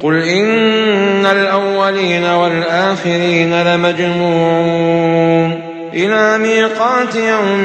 قل 0.00 0.22
إن 0.22 1.26
الأولين 1.26 2.24
والآخرين 2.24 3.62
لمجموعون 3.62 5.52
إلى 5.92 6.38
ميقات 6.38 7.14
يوم 7.14 7.64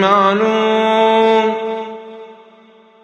معلوم 0.00 1.54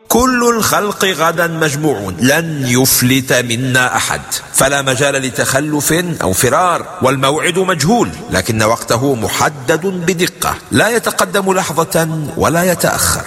كل 0.08 0.52
الخلق 0.56 1.04
غدا 1.04 1.46
مجموعون 1.46 2.16
لن 2.20 2.64
يفلت 2.66 3.32
منا 3.32 3.96
أحد. 3.96 4.20
فلا 4.52 4.82
مجال 4.82 5.14
لتخلف 5.14 5.92
أو 6.22 6.32
فرار 6.32 6.86
والموعد 7.02 7.58
مجهول 7.58 8.08
لكن 8.30 8.62
وقته 8.62 9.14
محدد 9.14 9.86
بدقة. 9.86 10.54
لا 10.70 10.88
يتقدم 10.88 11.52
لحظة 11.52 12.08
ولا 12.36 12.72
يتأخر. 12.72 13.22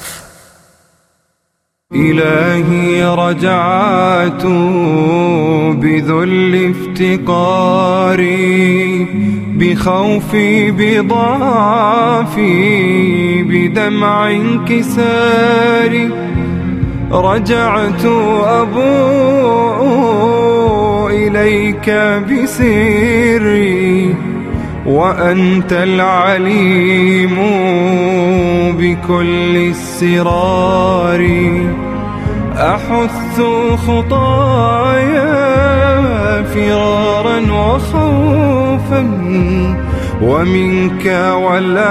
إلهي 1.95 3.05
رجعت 3.05 4.45
بذل 5.81 6.73
افتقاري 6.99 8.13
بخوفي 9.57 10.71
بضعفي 10.71 12.43
بدمع 13.43 14.31
انكساري. 14.31 16.09
رجعت 17.11 18.05
أبوء 18.45 19.93
إليك 21.09 21.89
بسري. 22.29 24.15
وأنت 24.93 25.73
العليم 25.73 27.35
بكل 28.77 29.55
السرار. 29.57 31.21
أحث 32.57 33.41
خطايا 33.87 35.33
فرارا 36.43 37.37
وخوفا 37.51 39.01
ومنك 40.21 41.05
ولكن 41.45 41.83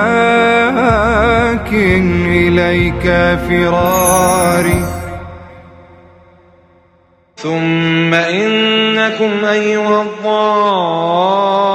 إليك 2.27 3.05
فراري. 3.49 4.83
ثم 7.37 8.15
إنكم 8.15 9.45
أيها 9.45 10.03
الضالون. 10.03 11.72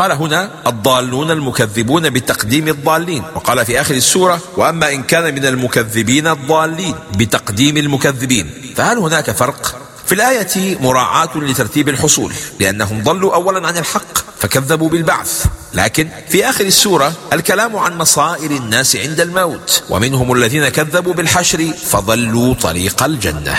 قال 0.00 0.12
هنا 0.12 0.50
الضالون 0.66 1.30
المكذبون 1.30 2.10
بتقديم 2.10 2.68
الضالين. 2.68 3.22
وقال 3.34 3.66
في 3.66 3.80
آخر 3.80 3.94
السورة 3.94 4.40
وأما 4.56 4.92
إن 4.92 5.02
كان 5.02 5.34
من 5.34 5.46
المكذبين 5.46 6.26
الضالين 6.26 6.94
بتقديم 7.16 7.76
المكذبين. 7.76 8.72
فهل 8.76 8.98
هناك 8.98 9.30
فرق؟ 9.30 9.80
في 10.06 10.14
الآية 10.14 10.78
مراعاة 10.80 11.36
لترتيب 11.36 11.88
الحصول 11.88 12.32
لأنهم 12.60 13.02
ضلوا 13.02 13.34
أولا 13.34 13.66
عن 13.68 13.76
الحق 13.76 14.18
فكذبوا 14.38 14.88
بالبعث. 14.88 15.46
لكن 15.74 16.08
في 16.28 16.50
آخر 16.50 16.64
السورة 16.64 17.12
الكلام 17.32 17.76
عن 17.76 17.98
مصائر 17.98 18.50
الناس 18.50 18.96
عند 18.96 19.20
الموت 19.20 19.82
ومنهم 19.90 20.32
الذين 20.32 20.68
كذبوا 20.68 21.14
بالحشر 21.14 21.72
فضلوا 21.86 22.54
طريق 22.54 23.02
الجنة. 23.02 23.56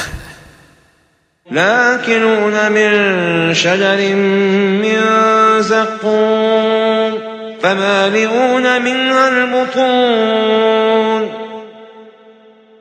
لآكلون 1.52 2.72
من 2.72 2.92
شجر 3.54 4.16
من 4.16 5.02
زقوم 5.62 7.20
فمالئون 7.64 8.82
منها 8.82 9.28
البطون. 9.28 10.62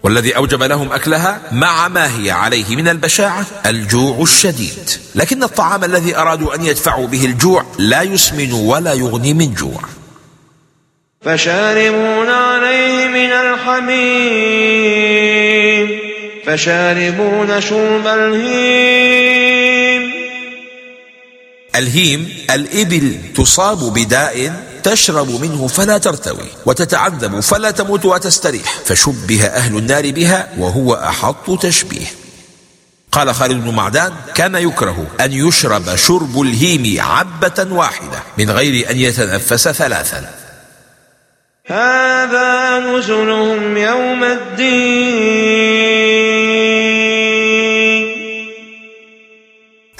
والذي 0.02 0.36
أوجب 0.36 0.62
لهم 0.62 0.92
أكلها 0.92 1.40
مع 1.52 1.88
ما 1.88 2.18
هي 2.18 2.30
عليه 2.30 2.76
من 2.76 2.88
البشاعة 2.88 3.46
الجوع 3.66 4.22
الشديد. 4.22 4.90
لكن 5.14 5.42
الطعام 5.42 5.84
الذي 5.84 6.16
أرادوا 6.16 6.54
أن 6.54 6.64
يدفعوا 6.64 7.06
به 7.06 7.24
الجوع 7.24 7.64
لا 7.78 8.02
يسمن 8.02 8.52
ولا 8.52 8.92
يغني 8.92 9.34
من 9.34 9.54
جوع. 9.54 9.80
فشاربون 11.20 12.28
عليه 12.28 13.08
من 13.08 13.32
الحميم. 13.32 14.40
فشاربون 16.50 17.60
شرب 17.60 18.06
الهيم. 18.06 19.60
الهيم 21.76 22.28
الإبل 22.50 23.18
تصاب 23.36 23.78
بداء 23.78 24.52
تشرب 24.82 25.40
منه 25.40 25.66
فلا 25.66 25.98
ترتوي 25.98 26.46
وتتعذب 26.66 27.40
فلا 27.40 27.70
تموت 27.70 28.04
وتستريح 28.04 28.78
فشبه 28.84 29.46
أهل 29.46 29.76
النار 29.76 30.10
بها 30.10 30.48
وهو 30.58 30.94
أحط 30.94 31.62
تشبيه. 31.62 32.06
قال 33.12 33.34
خالد 33.34 33.64
بن 33.64 33.74
معدان 33.74 34.12
كان 34.34 34.54
يكره 34.54 35.06
أن 35.20 35.32
يشرب 35.32 35.96
شرب 35.96 36.40
الهيم 36.40 37.00
عبة 37.00 37.66
واحدة 37.70 38.22
من 38.38 38.50
غير 38.50 38.90
أن 38.90 38.96
يتنفس 38.96 39.68
ثلاثا. 39.68 40.39
هذا 41.66 42.78
نزلهم 42.78 43.76
يوم 43.76 44.24
الدين. 44.24 45.70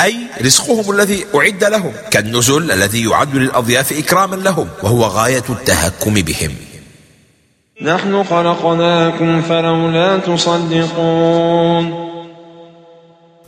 أي 0.01 0.17
رزقهم 0.45 0.91
الذي 0.91 1.25
أعد 1.35 1.65
لهم 1.65 1.93
كالنزل 2.11 2.73
الذي 2.73 3.05
يعد 3.05 3.37
للأضياف 3.37 3.99
إكراما 3.99 4.37
لهم 4.37 4.69
وهو 4.83 5.05
غاية 5.05 5.45
التهكم 5.51 6.15
بهم. 6.15 6.57
نحن 7.83 8.25
خلقناكم 8.25 9.43
فلولا 9.43 10.19
تصدقون. 10.19 12.11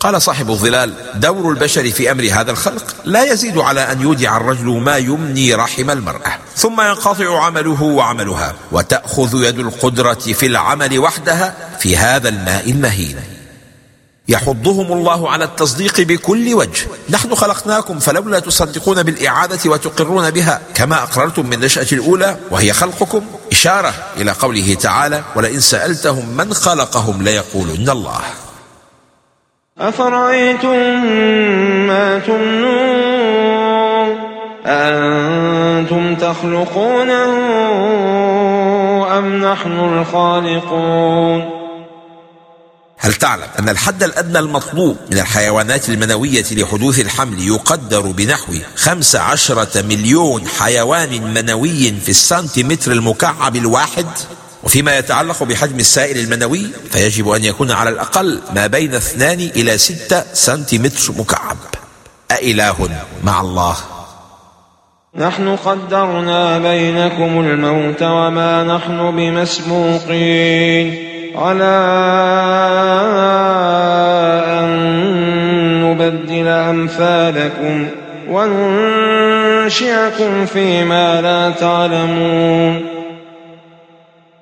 قال 0.02 0.22
صاحب 0.22 0.50
الظلال 0.50 0.94
دور 1.14 1.50
البشر 1.50 1.90
في 1.90 2.10
أمر 2.10 2.28
هذا 2.32 2.50
الخلق 2.50 2.94
لا 3.04 3.24
يزيد 3.24 3.58
على 3.58 3.92
أن 3.92 4.00
يودع 4.00 4.36
الرجل 4.36 4.66
ما 4.66 4.96
يمني 4.96 5.54
رحم 5.54 5.90
المرأة. 5.90 6.38
ثم 6.56 6.80
ينقطع 6.80 7.44
عمله 7.44 7.82
وعملها 7.82 8.54
وتأخذ 8.72 9.44
يد 9.44 9.58
القدرة 9.58 10.14
في 10.14 10.46
العمل 10.46 10.98
وحدها 10.98 11.54
في 11.78 11.96
هذا 11.96 12.28
الماء 12.28 12.70
المهين. 12.70 13.16
يحضهم 14.28 14.92
الله 14.92 15.30
على 15.30 15.44
التصديق 15.44 16.00
بكل 16.00 16.54
وجه. 16.54 16.86
نحن 17.10 17.34
خلقناكم 17.34 17.98
فلولا 17.98 18.38
تصدقون 18.38 19.02
بالإعادة 19.02 19.70
وتقرون 19.70 20.30
بها 20.30 20.60
كما 20.74 21.02
أقررتم 21.02 21.46
من 21.46 21.60
نشأة 21.60 21.86
الأولى 21.92 22.36
وهي 22.50 22.72
خلقكم. 22.72 23.26
إشارة 23.52 23.94
إلى 24.16 24.30
قوله 24.30 24.74
تعالى 24.74 25.22
ولئن 25.36 25.60
سألتهم 25.60 26.36
من 26.36 26.54
خلقهم 26.54 27.22
ليقولن 27.22 27.90
الله. 27.90 28.20
أفرأيتم 29.78 31.06
ما 31.86 32.18
تمنون 32.18 34.18
أأنتم 34.66 36.14
تخلقونه 36.14 37.24
أم 39.18 39.44
نحن 39.44 39.72
الخالقون 39.72 41.50
هل 42.98 43.14
تعلم 43.14 43.46
أن 43.58 43.68
الحد 43.68 44.02
الأدنى 44.02 44.38
المطلوب 44.38 44.96
من 45.10 45.18
الحيوانات 45.18 45.88
المنوية 45.88 46.44
لحدوث 46.52 47.00
الحمل 47.00 47.48
يقدر 47.48 48.00
بنحو 48.00 48.52
15 48.76 49.66
مليون 49.76 50.48
حيوان 50.48 51.34
منوي 51.34 51.92
في 51.92 52.08
السنتيمتر 52.08 52.92
المكعب 52.92 53.56
الواحد؟ 53.56 54.06
وفيما 54.62 54.98
يتعلق 54.98 55.42
بحجم 55.42 55.78
السائل 55.78 56.18
المنوي 56.18 56.66
فيجب 56.90 57.28
أن 57.28 57.44
يكون 57.44 57.70
على 57.70 57.90
الأقل 57.90 58.40
ما 58.54 58.66
بين 58.66 58.94
اثنان 58.94 59.50
إلى 59.56 59.78
ستة 59.78 60.24
سنتيمتر 60.32 61.12
مكعب. 61.18 61.56
أإله 62.30 62.88
مع 63.24 63.40
الله. 63.40 63.76
نحن 65.18 65.56
قدرنا 65.56 66.58
بينكم 66.58 67.40
الموت 67.40 68.02
وما 68.02 68.64
نحن 68.64 69.16
بمسبوقين. 69.16 71.08
على 71.36 71.74
أن 74.46 74.66
نبدل 75.84 76.48
أمثالكم 76.48 77.88
وننشئكم 78.28 80.46
فيما 80.46 81.20
لا 81.20 81.50
تعلمون. 81.50 82.91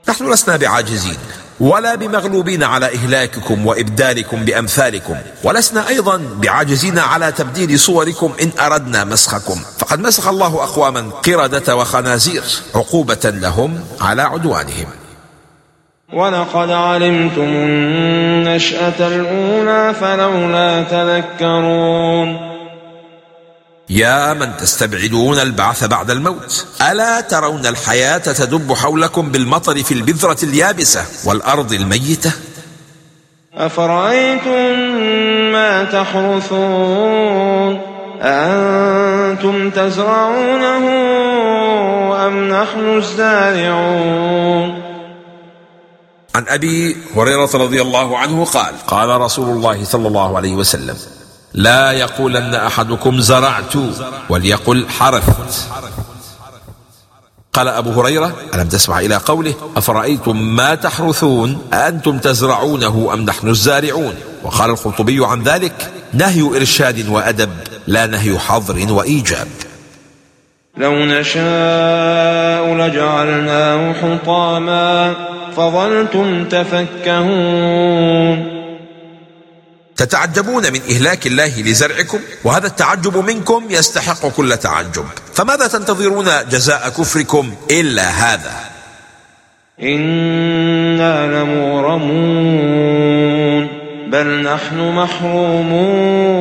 نحن 0.08 0.32
لسنا 0.32 0.56
بعاجزين 0.56 1.16
ولا 1.60 1.94
بمغلوبين 1.94 2.62
على 2.62 2.86
إهلاككم 2.94 3.66
وإبدالكم 3.66 4.44
بأمثالكم 4.44 5.16
ولسنا 5.44 5.88
أيضا 5.88 6.16
بعاجزين 6.36 6.98
على 6.98 7.32
تبديل 7.32 7.78
صوركم 7.78 8.32
إن 8.42 8.50
أردنا 8.60 9.04
مسخكم. 9.04 9.60
فقد 9.78 10.00
مسخ 10.00 10.28
الله 10.28 10.62
أقواما 10.62 11.10
قردة 11.10 11.76
وخنازير 11.76 12.42
عقوبة 12.74 13.20
لهم 13.24 13.80
على 14.00 14.22
عدوانهم. 14.22 14.86
ولقد 16.12 16.70
علمتم 16.70 17.42
النشأة 17.42 19.06
الأولى 19.08 19.94
فلولا 19.94 20.82
تذكرون. 20.82 22.49
يا 23.90 24.35
من 24.35 24.57
تستبعدون 24.57 25.38
البعث 25.38 25.85
بعد 25.85 26.11
الموت 26.11 26.66
ألا 26.90 27.20
ترون 27.20 27.66
الحياة 27.66 28.18
تدب 28.18 28.72
حولكم 28.72 29.31
بالمطر 29.31 29.83
في 29.83 29.94
البذرة 29.94 30.37
اليابسة 30.42 31.05
والأرض 31.24 31.72
الميتة؟ 31.72 32.33
أفرأيتم 33.55 34.79
ما 35.53 35.85
تحرثون 35.85 37.81
أأنتم 38.22 39.70
تزرعونه 39.70 40.87
أم 42.26 42.48
نحن 42.48 42.96
الزارعون؟ 42.98 44.83
عن 46.35 46.44
أبي 46.48 46.96
هريرة 47.16 47.50
رضي 47.55 47.83
الله 47.83 48.18
عنه 48.18 48.44
قال 48.44 48.74
قال 48.87 49.20
رسول 49.20 49.48
الله 49.48 49.85
صلى 49.85 50.09
الله 50.09 50.37
عليه 50.37 50.55
وسلم 50.55 50.96
لا 51.54 51.92
يقولن 51.92 52.54
أحدكم 52.54 53.20
زرعت 53.20 53.74
وليقل 54.28 54.88
حرثت. 54.88 55.68
قال 57.52 57.68
أبو 57.68 58.00
هريرة 58.00 58.32
ألم 58.54 58.68
تسمع 58.68 59.00
إلى 59.00 59.16
قوله 59.16 59.54
أفرأيتم 59.76 60.36
ما 60.36 60.74
تحرثون؟ 60.74 61.62
اانتم 61.72 62.18
تزرعونه 62.18 63.10
أم 63.12 63.20
نحن 63.20 63.48
الزارعون؟ 63.48 64.14
وقال 64.42 64.70
القرطبي 64.70 65.26
عن 65.26 65.42
ذلك 65.42 65.90
نهي 66.12 66.42
إرشاد 66.42 67.08
وأدب 67.08 67.50
لا 67.86 68.06
نهي 68.06 68.38
حظر 68.38 68.92
وإيجاب. 68.92 69.48
لو 70.76 70.94
نشاء 70.94 72.74
لجعلناه 72.74 73.92
حطاما 73.92 75.14
فظلتم 75.56 76.44
تفكهون. 76.44 77.80
تتعجبون 80.00 80.72
من 80.72 80.80
إهلاك 80.90 81.26
الله 81.26 81.62
لزرعكم 81.62 82.20
وهذا 82.44 82.66
التعجب 82.66 83.16
منكم 83.16 83.66
يستحق 83.70 84.26
كل 84.26 84.56
تعجب. 84.56 85.04
فماذا 85.34 85.66
تنتظرون 85.66 86.28
جزاء 86.50 86.88
كفركم 86.88 87.54
إلا 87.70 88.08
هذا؟ 88.08 88.56
إنا 89.82 91.26
لمغرمون 91.26 92.20
بل 94.12 94.42
نحن 94.42 94.78
محرومون. 95.00 96.40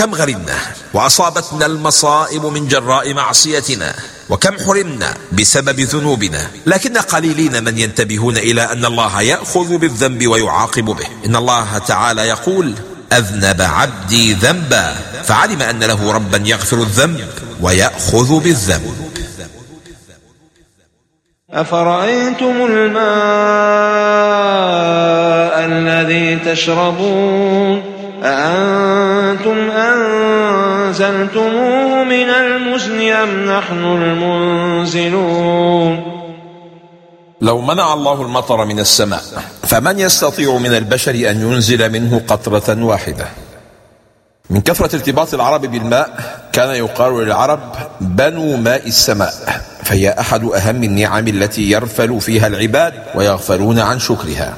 كم 0.00 0.14
غرمنا 0.14 0.58
وأصابتنا 0.94 1.66
المصائب 1.66 2.46
من 2.46 2.68
جراء 2.68 3.14
معصيتنا 3.14 3.94
وكم 4.30 4.58
حرمنا 4.58 5.14
بسبب 5.32 5.80
ذنوبنا. 5.80 6.50
لكن 6.66 6.98
قليلين 6.98 7.64
من 7.64 7.78
ينتبهون 7.78 8.36
إلى 8.36 8.62
أن 8.62 8.84
الله 8.84 9.22
يأخذ 9.22 9.76
بالذنب 9.76 10.26
ويعاقب 10.26 10.84
به. 10.84 11.06
إن 11.26 11.36
الله 11.36 11.78
تعالى 11.78 12.22
يقول 12.22 12.74
أذنب 13.12 13.62
عبدي 13.62 14.32
ذنبا. 14.32 14.96
فعلم 15.24 15.62
أن 15.62 15.84
له 15.84 16.12
ربا 16.12 16.42
يغفر 16.44 16.76
الذنب 16.76 17.28
ويأخذ 17.60 18.40
بالذنب. 18.40 19.10
أفرأيتم 21.50 22.66
الماء 22.70 23.00
الذي 25.64 26.36
تشربون؟ 26.36 27.89
أأنتم 28.22 29.70
أنزلتموه 30.90 31.24
من 32.04 32.28
المزن 32.28 33.00
أم 33.10 33.50
نحن 33.50 33.84
المنزلون؟ 34.02 35.50
لو 37.40 37.60
منع 37.60 37.94
الله 37.94 38.22
المطر 38.22 38.64
من 38.64 38.80
السماء 38.80 39.22
فمن 39.62 39.98
يستطيع 39.98 40.56
من 40.56 40.74
البشر 40.74 41.14
أن 41.14 41.40
ينزل 41.40 41.92
منه 41.92 42.22
قطرة 42.28 42.84
واحدة؟ 42.84 43.26
من 44.50 44.60
كثرة 44.60 44.96
ارتباط 44.96 45.34
العرب 45.34 45.60
بالماء 45.66 46.20
كان 46.52 46.74
يقال 46.74 47.24
للعرب 47.24 47.60
بنو 48.00 48.56
ماء 48.56 48.86
السماء 48.86 49.32
فهي 49.84 50.10
أحد 50.20 50.44
أهم 50.44 50.84
النعم 50.84 51.28
التي 51.28 51.70
يرفل 51.70 52.20
فيها 52.20 52.46
العباد 52.46 52.94
ويغفلون 53.14 53.78
عن 53.78 53.98
شكرها. 53.98 54.56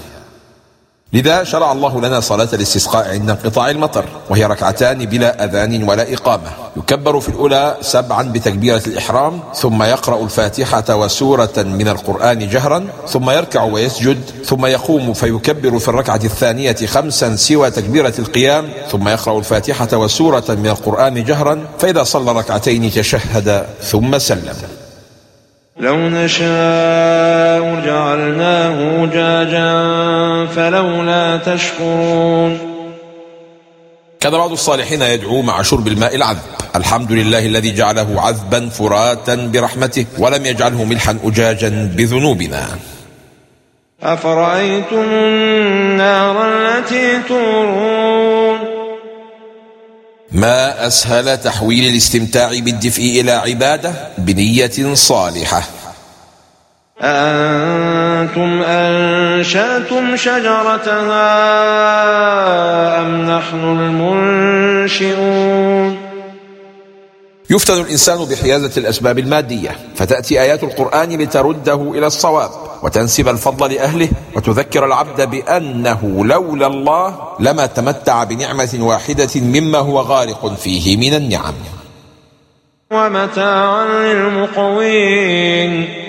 لذا 1.15 1.45
شرع 1.45 1.73
الله 1.73 2.01
لنا 2.01 2.21
صلاة 2.21 2.49
الاستسقاء 2.53 3.11
عند 3.11 3.31
انقطاع 3.31 3.71
المطر 3.71 4.05
وهي 4.31 4.45
ركعتان 4.45 5.05
بلا 5.05 5.45
أذان 5.45 5.83
ولا 5.83 6.13
إقامة. 6.13 6.51
يكبر 6.77 7.21
في 7.21 7.29
الأولى 7.29 7.77
سبعا 7.81 8.23
بتكبيرة 8.23 8.83
الإحرام 8.87 9.41
ثم 9.55 9.83
يقرأ 9.83 10.25
الفاتحة 10.25 10.97
وسورة 10.97 11.53
من 11.57 11.89
القرآن 11.89 12.49
جهرا 12.49 12.87
ثم 13.09 13.31
يركع 13.31 13.63
ويسجد 13.63 14.21
ثم 14.45 14.67
يقوم 14.67 15.13
فيكبر 15.13 15.79
في 15.79 15.89
الركعة 15.89 16.21
الثانية 16.25 16.77
خمسا 16.87 17.37
سوى 17.37 17.71
تكبيرة 17.71 18.15
القيام 18.19 18.69
ثم 18.91 19.09
يقرأ 19.09 19.39
الفاتحة 19.39 19.89
وسورة 19.93 20.45
من 20.49 20.67
القرآن 20.67 21.25
جهرا 21.25 21.65
فإذا 21.79 22.03
صلى 22.03 22.33
ركعتين 22.33 22.91
تشهد 22.91 23.67
ثم 23.83 24.19
سلم. 24.19 24.82
لو 25.77 25.97
نشاء 25.97 27.81
جعلناه 27.87 29.07
جاجا 29.07 29.73
فلولا 30.47 31.37
تشكرون. 31.37 32.59
كان 34.21 34.33
بعض 34.33 34.53
الصالحين 34.53 35.03
يدعو 35.03 35.43
مع 35.43 35.63
شرب 35.63 35.89
الماء 35.89 36.17
العذب. 36.17 36.39
الحمد 36.77 37.13
لله 37.13 37.47
الذي 37.47 37.75
جعله 37.75 38.21
عذبا 38.21 38.69
فراتا 38.69 39.35
برحمته 39.35 40.07
ولم 40.19 40.47
يجعله 40.47 40.85
ملحا 40.85 41.19
أجاجا 41.25 41.91
بذنوبنا. 41.97 42.69
أفرأيتم 44.03 45.05
النار 45.13 46.37
التي 46.49 47.23
تورون؟ 47.29 48.42
ما 50.35 50.87
أسهل 50.87 51.39
تحويل 51.39 51.93
الاستمتاع 51.93 52.49
بالدفء 52.49 53.21
إلى 53.21 53.33
عبادة 53.33 53.93
بنية 54.19 54.95
صالحة. 54.95 55.63
أأنتم 57.03 58.63
أنشأتم 58.63 60.17
شجرتها 60.17 61.23
أم 63.01 63.31
نحن 63.31 63.79
المنشئون؟ 64.91 66.02
يفتن 67.53 67.81
الإنسان 67.81 68.25
بحيازة 68.25 68.73
الأسباب 68.77 69.19
المادية 69.19 69.77
فتأتي 69.95 70.41
آيات 70.41 70.65
القرآن 70.65 71.09
لترده 71.23 71.93
إلى 71.95 72.07
الصواب 72.07 72.51
وتنسب 72.83 73.29
الفضل 73.29 73.73
لأهله 73.73 74.09
وتذكر 74.37 74.87
العبد 74.87 75.31
بأنه 75.31 76.25
لولا 76.27 76.67
الله 76.67 77.29
لما 77.41 77.67
تمتع 77.67 78.25
بنعمة 78.25 78.79
واحدة 78.81 79.31
مما 79.37 79.79
هو 79.79 80.01
غارق 80.01 80.55
فيه 80.55 80.97
من 80.97 81.15
النعم. 81.15 81.55
ومتاعا 82.91 83.85
للمقوين. 84.15 86.02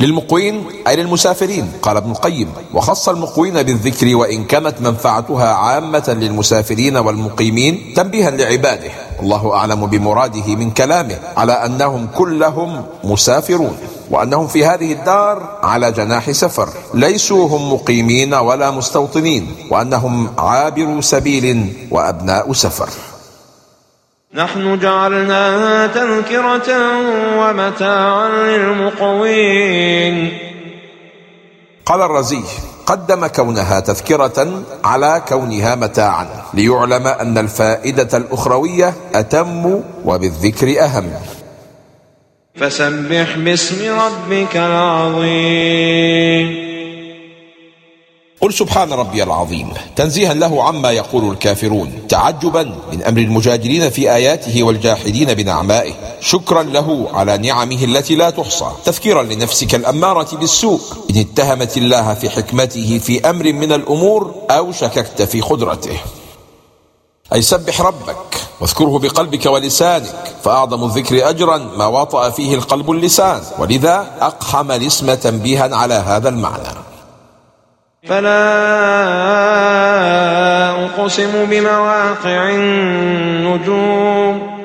للمقوين 0.00 0.64
أي 0.88 0.96
للمسافرين 0.96 1.72
قال 1.82 1.96
ابن 1.96 2.10
القيم. 2.10 2.48
وخص 2.74 3.08
المقوين 3.08 3.62
بالذكر 3.62 4.16
وإن 4.16 4.44
كانت 4.44 4.80
منفعتها 4.80 5.48
عامة 5.54 6.16
للمسافرين 6.20 6.96
والمقيمين 6.96 7.94
تنبيها 7.96 8.30
لعباده. 8.30 8.90
الله 9.22 9.54
أعلم 9.54 9.86
بمراده 9.86 10.46
من 10.46 10.70
كلامه 10.70 11.18
على 11.36 11.52
أنهم 11.52 12.08
كلهم 12.14 12.84
مسافرون 13.04 13.76
وأنهم 14.10 14.46
في 14.46 14.64
هذه 14.64 14.92
الدار 14.92 15.58
على 15.62 15.92
جناح 15.92 16.30
سفر. 16.30 16.68
ليسوا 16.94 17.48
هم 17.48 17.72
مقيمين 17.72 18.34
ولا 18.34 18.70
مستوطنين 18.70 19.46
وأنهم 19.70 20.30
عابروا 20.38 21.00
سبيل 21.00 21.72
وأبناء 21.90 22.52
سفر. 22.52 22.88
نحن 24.34 24.78
جعلناها 24.78 25.86
تذكرة 25.86 26.68
ومتاعا 27.38 28.28
للمقوين. 28.28 30.38
قال 31.86 32.02
الرزي 32.02 32.40
قدم 32.86 33.26
كونها 33.26 33.80
تذكرة 33.80 34.62
على 34.84 35.22
كونها 35.28 35.74
متاعا 35.74 36.26
ليعلم 36.54 37.06
أن 37.06 37.38
الفائدة 37.38 38.18
الأخروية 38.18 38.94
أتم 39.14 39.82
وبالذكر 40.04 40.84
أهم. 40.84 41.10
فسبح 42.54 43.38
باسم 43.38 44.00
ربك 44.00 44.56
العظيم. 44.56 46.67
قل 48.40 48.52
سبحان 48.52 48.92
ربي 48.92 49.22
العظيم. 49.22 49.72
تنزيها 49.96 50.34
له 50.34 50.62
عما 50.62 50.90
يقول 50.90 51.32
الكافرون. 51.32 51.92
تعجبا 52.08 52.74
من 52.92 53.02
أمر 53.02 53.18
المجادلين 53.18 53.90
في 53.90 54.14
آياته 54.14 54.62
والجاحدين 54.62 55.34
بنعمائه. 55.34 55.92
شكرا 56.20 56.62
له 56.62 57.08
على 57.12 57.38
نعمه 57.38 57.84
التي 57.84 58.14
لا 58.14 58.30
تحصى. 58.30 58.70
تذكيرا 58.84 59.22
لنفسك 59.22 59.74
الأمارة 59.74 60.36
بالسوء. 60.36 60.80
إن 61.10 61.16
اتهمت 61.16 61.76
الله 61.76 62.14
في 62.14 62.30
حكمته 62.30 62.98
في 62.98 63.30
أمر 63.30 63.52
من 63.52 63.72
الأمور 63.72 64.34
أو 64.50 64.72
شككت 64.72 65.22
في 65.22 65.40
قدرته. 65.40 66.00
أي 67.32 67.42
سبح 67.42 67.80
ربك 67.80 68.16
واذكره 68.60 68.98
بقلبك 68.98 69.46
ولسانك 69.46 70.34
فأعظم 70.44 70.84
الذكر 70.84 71.28
اجرا 71.28 71.56
ما 71.56 71.86
وطأ 71.86 72.30
فيه 72.30 72.54
القلب 72.54 72.90
اللسان. 72.90 73.40
ولذا 73.58 74.06
أقحم 74.20 74.70
الاسم 74.70 75.14
تنبيها 75.14 75.76
على 75.76 75.94
هذا 75.94 76.28
المعنى. 76.28 76.87
فلا 78.06 78.34
أقسم 80.84 81.44
بمواقع 81.44 82.50
النجوم. 82.50 84.58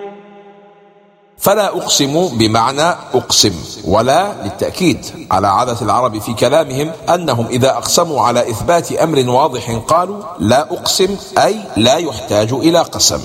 فلا 1.37 1.67
أقسم 1.67 2.37
بمعنى 2.37 2.95
أقسم 3.13 3.53
ولا 3.87 4.33
للتأكيد 4.43 5.05
على 5.31 5.47
عادة 5.47 5.77
العرب 5.81 6.19
في 6.19 6.33
كلامهم 6.33 6.91
أنهم 7.13 7.47
إذا 7.47 7.69
أقسموا 7.69 8.21
على 8.21 8.49
إثبات 8.49 8.91
أمر 8.91 9.29
واضح 9.29 9.71
قالوا 9.87 10.23
لا 10.39 10.61
أقسم 10.61 11.17
أي 11.37 11.55
لا 11.77 11.97
يحتاج 11.97 12.53
إلى 12.53 12.79
قسم. 12.79 13.21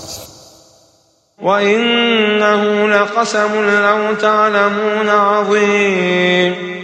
وإنه 1.43 2.89
لقسم 2.89 3.71
لو 3.71 4.15
تعلمون 4.15 5.09
عظيم. 5.09 6.78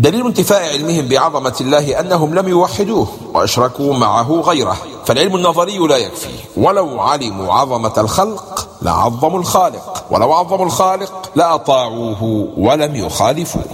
دليل 0.00 0.26
انتفاء 0.26 0.72
علمهم 0.72 1.08
بعظمة 1.08 1.54
الله 1.60 2.00
أنهم 2.00 2.34
لم 2.34 2.48
يوحدوه 2.48 3.08
وأشركوا 3.34 3.94
معه 3.94 4.42
غيره 4.46 4.76
فالعلم 5.06 5.36
النظري 5.36 5.78
لا 5.78 5.96
يكفي. 5.96 6.28
ولو 6.56 7.00
علموا 7.00 7.52
عظمة 7.52 7.92
الخلق 7.98 8.68
لعظموا 8.82 9.38
الخالق 9.38 10.04
ولو 10.10 10.32
عظموا 10.32 10.66
الخالق 10.66 11.30
لأطاعوه 11.36 12.48
ولم 12.56 12.96
يخالفوه. 12.96 13.64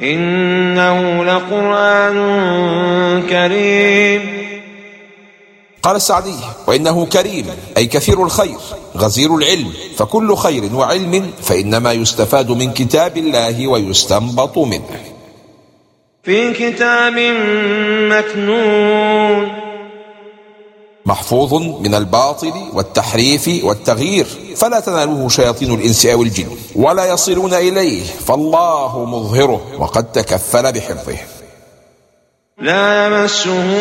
إنه 0.00 1.24
لقرآن 1.24 2.16
كريم. 3.22 4.35
قال 5.86 5.96
السعدي 5.96 6.34
وإنه 6.66 7.06
كريم 7.06 7.46
أي 7.76 7.86
كثير 7.86 8.22
الخير 8.22 8.58
غزير 8.96 9.34
العلم 9.36 9.72
فكل 9.96 10.36
خير 10.36 10.74
وعلم 10.74 11.30
فإنما 11.42 11.92
يستفاد 11.92 12.50
من 12.50 12.72
كتاب 12.72 13.16
الله 13.16 13.68
ويستنبط 13.68 14.58
منه. 14.58 15.00
في 16.22 16.52
كتاب 16.52 17.12
مكنون. 18.12 19.48
محفوظ 21.06 21.54
من 21.54 21.94
الباطل 21.94 22.52
والتحريف 22.72 23.64
والتغيير 23.64 24.26
فلا 24.56 24.80
تناله 24.80 25.28
شياطين 25.28 25.74
الإنس 25.74 26.06
أو 26.06 26.22
الجن 26.22 26.48
ولا 26.76 27.04
يصلون 27.04 27.54
إليه 27.54 28.04
فالله 28.04 29.04
مظهره 29.04 29.60
وقد 29.78 30.12
تكفل 30.12 30.72
بحفظه. 30.72 31.35
لا 32.58 33.06
يمسه 33.06 33.72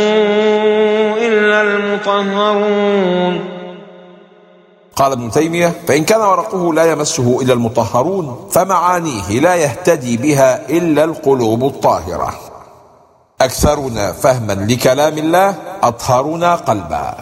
إلا 1.27 1.61
المطهرون. 1.61 3.49
قال 4.95 5.11
ابن 5.11 5.31
تيمية 5.31 5.73
فإن 5.87 6.03
كان 6.03 6.21
ورقه 6.21 6.73
لا 6.73 6.91
يمسه 6.91 7.41
إلا 7.41 7.53
المطهرون 7.53 8.49
فمعانيه 8.51 9.39
لا 9.39 9.55
يهتدي 9.55 10.17
بها 10.17 10.69
إلا 10.69 11.03
القلوب 11.03 11.63
الطاهرة. 11.63 12.39
أكثرنا 13.41 14.11
فهما 14.11 14.53
لكلام 14.53 15.17
الله 15.17 15.55
أطهرنا 15.83 16.55
قلبا. 16.55 17.15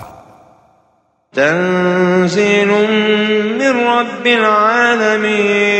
تنزيل 1.33 2.67
من 3.57 3.87
رب 3.87 4.27
العالمين. 4.27 5.73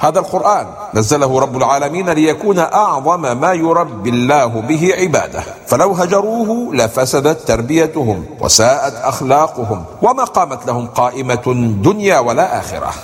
هذا 0.00 0.18
القرآن 0.18 0.66
نزله 0.94 1.40
رب 1.40 1.56
العالمين 1.56 2.10
ليكون 2.10 2.58
أعظم 2.58 3.40
ما 3.40 3.52
يربي 3.52 4.10
الله 4.10 4.46
به 4.46 4.90
عباده. 4.94 5.42
فلو 5.66 5.92
هجروه 5.92 6.74
لفسدت 6.74 7.48
تربيتهم 7.48 8.26
وساءت 8.40 8.94
أخلاقهم 8.94 9.84
وما 10.02 10.24
قامت 10.24 10.66
لهم 10.66 10.86
قائمة 10.86 11.74
دنيا 11.82 12.18
ولا 12.18 12.58
آخرة. 12.58 12.94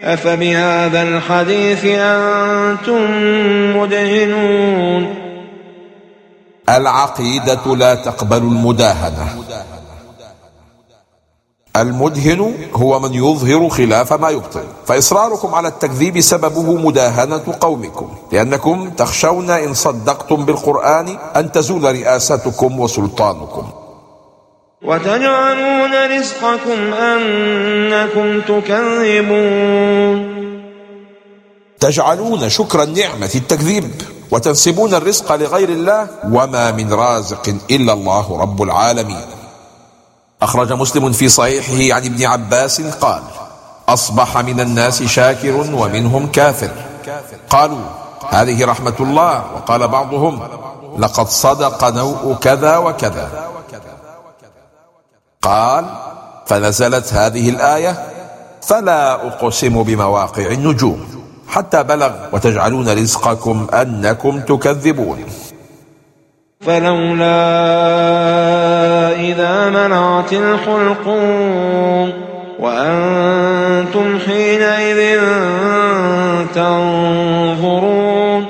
أفبهذا 0.00 1.02
الحديث 1.02 1.84
أنتم 1.84 3.02
مدهنون. 3.76 5.14
العقيدة 6.68 7.76
لا 7.76 7.94
تقبل 7.94 8.36
المداهنة. 8.36 9.26
المدهن 11.82 12.54
هو 12.74 13.00
من 13.00 13.14
يظهر 13.14 13.68
خلاف 13.68 14.12
ما 14.12 14.30
يبطل. 14.30 14.64
فإصراركم 14.86 15.54
على 15.54 15.68
التكذيب 15.68 16.20
سببه 16.20 16.74
مداهنة 16.74 17.54
قومكم. 17.60 18.08
لأنكم 18.32 18.90
تخشون 18.90 19.50
إن 19.50 19.74
صدقتم 19.74 20.44
بالقرآن 20.44 21.18
أن 21.36 21.52
تزول 21.52 21.84
رئاستكم 21.84 22.80
وسلطانكم. 22.80 23.70
وتجعلون 24.84 26.18
رزقكم 26.18 26.94
أنكم 26.94 28.40
تكذبون. 28.40 30.36
تجعلون 31.80 32.48
شكر 32.48 32.82
النعمة 32.82 33.30
التكذيب. 33.34 33.90
وتنسبون 34.30 34.94
الرزق 34.94 35.34
لغير 35.34 35.68
الله. 35.68 36.08
وما 36.32 36.72
من 36.72 36.92
رازق 36.92 37.54
إلا 37.70 37.92
الله 37.92 38.40
رب 38.40 38.62
العالمين. 38.62 39.45
أخرج 40.42 40.72
مسلم 40.72 41.12
في 41.12 41.28
صحيحه 41.28 41.96
عن 41.96 42.04
ابن 42.04 42.24
عباس 42.24 42.80
قال 42.80 43.22
أصبح 43.88 44.38
من 44.38 44.60
الناس 44.60 45.02
شاكر 45.02 45.54
ومنهم 45.56 46.26
كافر. 46.26 46.70
قالوا 47.50 47.78
هذه 48.28 48.64
رحمة 48.64 48.94
الله. 49.00 49.44
وقال 49.54 49.88
بعضهم 49.88 50.40
لقد 50.98 51.28
صدق 51.28 51.84
نوء 51.84 52.34
كذا 52.34 52.76
وكذا. 52.76 53.28
قال 55.42 55.84
فنزلت 56.46 57.12
هذه 57.12 57.50
الآية 57.50 58.06
فلا 58.62 59.12
أقسم 59.26 59.82
بمواقع 59.82 60.46
النجوم 60.46 61.08
حتى 61.48 61.82
بلغ 61.82 62.12
وتجعلون 62.32 62.88
رزقكم 62.88 63.66
أنكم 63.74 64.40
تكذبون. 64.40 65.24
فلولا 66.60 67.36
إذا 69.20 69.70
منعت 69.70 70.32
الحلقوم 70.32 72.12
وأنتم 72.60 74.18
حينئذ 74.26 75.20
تنظرون. 76.54 78.46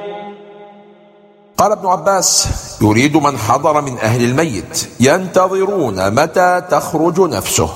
قال 1.59 1.73
ابن 1.73 1.87
عباس 1.87 2.49
يريد 2.83 3.17
من 3.17 3.39
حضر 3.39 3.81
من 3.81 3.99
أهل 3.99 4.25
الميت 4.25 4.89
ينتظرون 5.01 6.11
متى 6.15 6.63
تخرج 6.71 7.21
نفسه. 7.21 7.71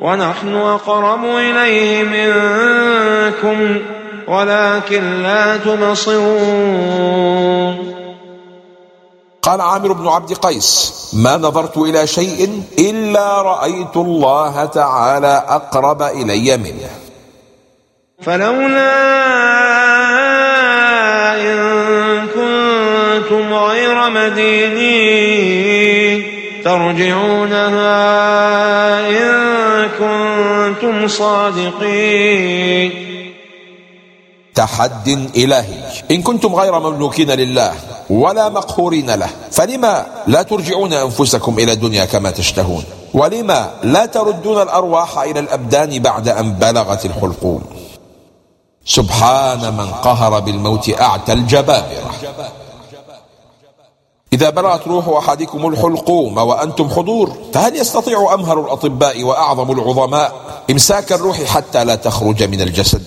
ونحن 0.00 0.54
أقرب 0.54 1.24
إليه 1.24 2.02
منكم 2.02 3.80
ولكن 4.28 5.22
لا 5.22 5.56
تبصرون. 5.56 7.16
قال 9.46 9.60
عامر 9.60 9.92
بن 9.92 10.08
عبد 10.08 10.32
قيس 10.32 10.92
ما 11.12 11.36
نظرت 11.36 11.78
إلى 11.78 12.06
شيء 12.06 12.62
إلا 12.78 13.42
رأيت 13.42 13.96
الله 13.96 14.64
تعالى 14.64 15.44
أقرب 15.48 16.02
إلي 16.02 16.56
منه. 16.56 16.90
فلولا 18.22 18.96
إن 21.34 22.26
كنتم 22.26 23.54
غير 23.54 24.10
مدينين 24.10 25.42
ترجعونها 26.64 27.90
إن 29.10 29.88
كنتم 29.98 31.08
صادقين. 31.08 33.05
تحد 34.56 35.08
إلهي. 35.36 35.80
إن 36.10 36.22
كنتم 36.22 36.54
غير 36.54 36.78
مملوكين 36.80 37.30
لله 37.30 37.72
ولا 38.10 38.48
مقهورين 38.48 39.10
له 39.10 39.30
فلما 39.52 40.06
لا 40.26 40.42
ترجعون 40.42 40.92
أنفسكم 40.92 41.58
إلى 41.58 41.72
الدنيا 41.72 42.04
كما 42.04 42.30
تشتهون؟ 42.30 42.84
ولما 43.14 43.70
لا 43.82 44.06
تردون 44.06 44.62
الأرواح 44.62 45.18
إلى 45.18 45.40
الأبدان 45.40 45.98
بعد 45.98 46.28
أن 46.28 46.52
بلغت 46.52 47.06
الحلقوم؟ 47.06 47.62
سبحان 48.84 49.76
من 49.76 49.90
قهر 49.90 50.40
بالموت 50.40 51.00
أعتى 51.00 51.32
الجبابرة. 51.32 52.10
إذا 54.32 54.50
بلغت 54.50 54.88
روح 54.88 55.08
أحدكم 55.08 55.66
الحلقوم 55.66 56.38
وأنتم 56.38 56.90
حضور 56.90 57.32
فهل 57.54 57.76
يستطيع 57.76 58.34
أمهر 58.34 58.60
الأطباء 58.60 59.22
وأعظم 59.22 59.70
العظماء 59.72 60.32
إمساك 60.70 61.12
الروح 61.12 61.44
حتى 61.44 61.84
لا 61.84 61.94
تخرج 61.94 62.42
من 62.42 62.60
الجسد؟ 62.60 63.02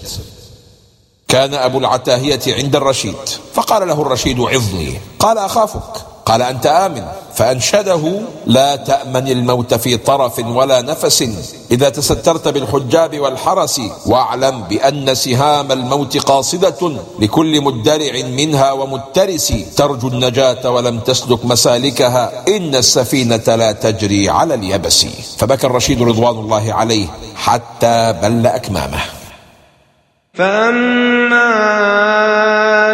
كان 1.29 1.53
أبو 1.53 1.77
العتاهية 1.77 2.39
عند 2.47 2.75
الرشيد 2.75 3.15
فقال 3.53 3.87
له 3.87 4.01
الرشيد 4.01 4.39
عظني. 4.39 5.01
قال 5.19 5.37
أخافك. 5.37 6.05
قال 6.25 6.41
أنت 6.41 6.65
آمن. 6.65 7.05
فأنشده 7.35 8.21
لا 8.45 8.75
تأمن 8.75 9.27
الموت 9.27 9.73
في 9.73 9.97
طرف 9.97 10.39
ولا 10.39 10.81
نفس 10.81 11.23
إذا 11.71 11.89
تسترت 11.89 12.47
بالحجاب 12.47 13.19
والحرس 13.19 13.81
واعلم 14.05 14.63
بأن 14.63 15.15
سهام 15.15 15.71
الموت 15.71 16.17
قاصدة 16.17 16.91
لكل 17.19 17.61
مدرع 17.61 18.21
منها 18.23 18.71
ومترس 18.71 19.53
ترجو 19.75 20.07
النجاة 20.07 20.69
ولم 20.69 20.99
تسلك 20.99 21.45
مسالكها. 21.45 22.43
إن 22.47 22.75
السفينة 22.75 23.55
لا 23.55 23.71
تجري 23.71 24.29
على 24.29 24.53
اليبس. 24.53 25.05
فبكى 25.37 25.67
الرشيد 25.67 26.01
رضوان 26.01 26.35
الله 26.35 26.73
عليه 26.73 27.07
حتى 27.35 28.13
بل 28.21 28.47
أكمامه. 28.47 29.18
فأما 30.39 31.51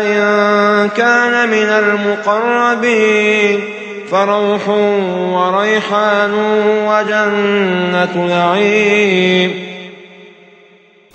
إن 0.01 0.89
كان 0.89 1.49
من 1.49 1.69
المقربين 1.83 3.59
فروح 4.11 4.69
وريحان 5.37 6.33
وجنة 6.89 8.25
نعيم 8.25 9.65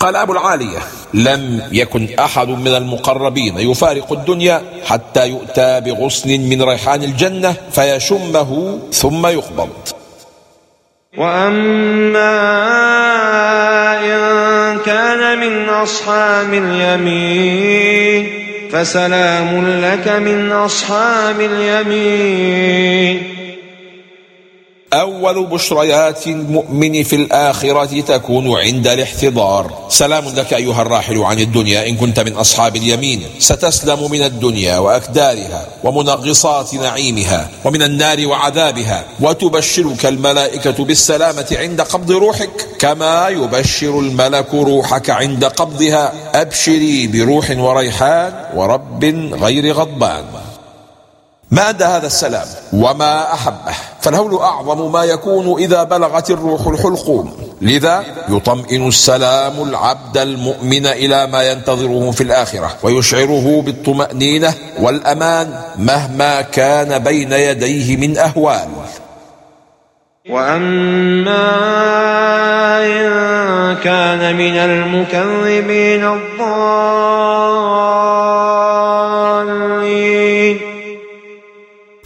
قال 0.01 0.17
أبو 0.17 0.33
العالية 0.33 0.79
لم 1.15 1.63
يكن 1.73 2.09
أحد 2.19 2.49
من 2.49 2.75
المقربين 2.75 3.59
يفارق 3.59 4.13
الدنيا 4.13 4.63
حتى 4.87 5.29
يؤتى 5.29 5.81
بغصن 5.81 6.29
من 6.29 6.63
ريحان 6.63 7.03
الجنة 7.03 7.55
فيشمه 7.73 8.79
ثم 8.93 9.27
يقبض. 9.27 9.71
وأما 11.19 12.41
إن 14.01 14.50
كان 14.87 15.39
من 15.41 15.69
أصحاب 15.69 16.55
اليمين 16.55 18.29
فسلام 18.73 19.81
لك 19.83 20.09
من 20.09 20.53
أصحاب 20.53 21.41
اليمين. 21.41 23.40
أول 24.93 25.47
بشريات 25.47 26.27
المؤمن 26.27 27.03
في 27.03 27.17
الآخرة 27.17 28.01
تكون 28.01 28.59
عند 28.59 28.87
الاحتضار. 28.87 29.87
سلام 29.89 30.25
لك 30.29 30.55
أيها 30.55 30.83
الراحل 30.83 31.19
عن 31.19 31.39
الدنيا 31.39 31.89
إن 31.89 31.97
كنت 31.97 32.21
من 32.21 32.33
أصحاب 32.33 32.77
اليمين. 32.77 33.23
ستسلم 33.39 34.11
من 34.11 34.23
الدنيا 34.23 34.79
وأكدارها 34.79 35.67
ومنغصات 35.85 36.75
نعيمها 36.75 37.49
ومن 37.65 37.83
النار 37.83 38.27
وعذابها 38.27 39.05
وتبشرك 39.21 40.07
الملائكة 40.07 40.85
بالسلامة 40.85 41.47
عند 41.53 41.81
قبض 41.81 42.11
روحك 42.11 42.67
كما 42.79 43.29
يبشر 43.29 43.99
الملك 43.99 44.55
روحك 44.55 45.11
عند 45.11 45.45
قبضها. 45.45 46.13
أبشري 46.35 47.07
بروح 47.07 47.51
وريحان 47.51 48.33
ورب 48.55 49.05
غير 49.33 49.73
غضبان. 49.73 50.25
أدى 51.59 51.85
هذا 51.85 52.07
السلام 52.07 52.47
وما 52.73 53.33
أحبه 53.35 53.75
فالهول 54.01 54.35
أعظم 54.39 54.93
ما 54.93 55.05
يكون 55.05 55.63
إذا 55.63 55.83
بلغت 55.83 56.31
الروح 56.31 56.67
الحلقوم. 56.67 57.33
لذا 57.61 58.05
يطمئن 58.29 58.89
السلام 58.89 59.63
العبد 59.63 60.19
المؤمن 60.19 60.87
إلى 60.87 61.27
ما 61.27 61.43
ينتظره 61.43 62.11
في 62.11 62.23
الآخرة 62.23 62.77
ويشعره 62.83 63.63
بالطمأنينة 63.67 64.55
والأمان 64.79 65.61
مهما 65.79 66.41
كان 66.41 66.99
بين 66.99 67.33
يديه 67.33 67.97
من 67.97 68.19
أهوال. 68.19 68.69
وأما 70.31 71.51
إن 72.87 73.77
كان 73.77 74.37
من 74.37 74.57
المكذبين 74.57 76.05
الضالين 76.05 77.40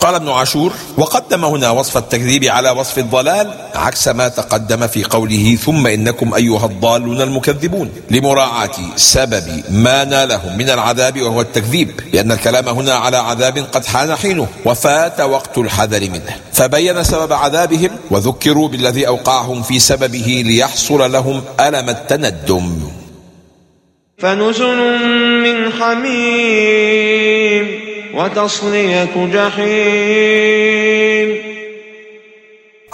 قال 0.04 0.14
ابن 0.14 0.28
عاشور 0.28 0.72
وقدم 0.98 1.44
هنا 1.44 1.70
وصف 1.70 1.96
التكذيب 1.96 2.44
على 2.44 2.70
وصف 2.70 2.98
الضلال 2.98 3.54
عكس 3.74 4.08
ما 4.08 4.28
تقدم 4.28 4.86
في 4.86 5.04
قوله 5.04 5.58
ثم 5.64 5.86
إنكم 5.86 6.34
أيها 6.34 6.66
الضالون 6.66 7.20
المكذبون 7.20 7.90
لمراعاة 8.10 8.70
سبب 8.96 9.62
ما 9.70 10.04
نالهم 10.04 10.58
من 10.58 10.70
العذاب 10.70 11.22
وهو 11.22 11.40
التكذيب 11.40 12.00
لأن 12.12 12.32
الكلام 12.32 12.68
هنا 12.68 12.94
على 12.94 13.16
عذاب 13.16 13.58
قد 13.58 13.84
حان 13.84 14.16
حينه 14.16 14.46
وفات 14.64 15.20
وقت 15.20 15.58
الحذر 15.58 16.00
منه 16.00 16.36
فبين 16.52 17.04
سبب 17.04 17.32
عذابهم 17.32 17.90
وذكروا 18.10 18.68
بالذي 18.68 19.06
أوقعهم 19.06 19.62
في 19.62 19.78
سببه 19.78 20.42
ليحصل 20.46 21.12
لهم 21.12 21.42
ألم 21.60 21.90
التندم. 21.90 22.78
فنزل 24.18 24.98
من 25.42 25.72
حميم 25.72 27.83
وتصلية 28.16 29.28
جحيم. 29.32 30.74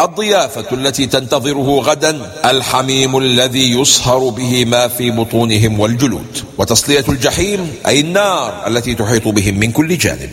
الضيافة 0.01 0.65
التي 0.73 1.07
تنتظره 1.07 1.81
غدا 1.81 2.33
الحميم 2.45 3.19
الذي 3.19 3.81
يصهر 3.81 4.29
به 4.29 4.65
ما 4.65 4.89
في 4.89 5.11
بطونهم 5.11 5.81
والجلود. 5.81 6.45
وتصلية 6.59 7.05
الجحيم 7.09 7.75
أي 7.87 8.01
النار 8.01 8.67
التي 8.67 8.95
تحيط 8.95 9.29
بهم 9.29 9.55
من 9.55 9.73
كل 9.73 9.99
جانب. 9.99 10.31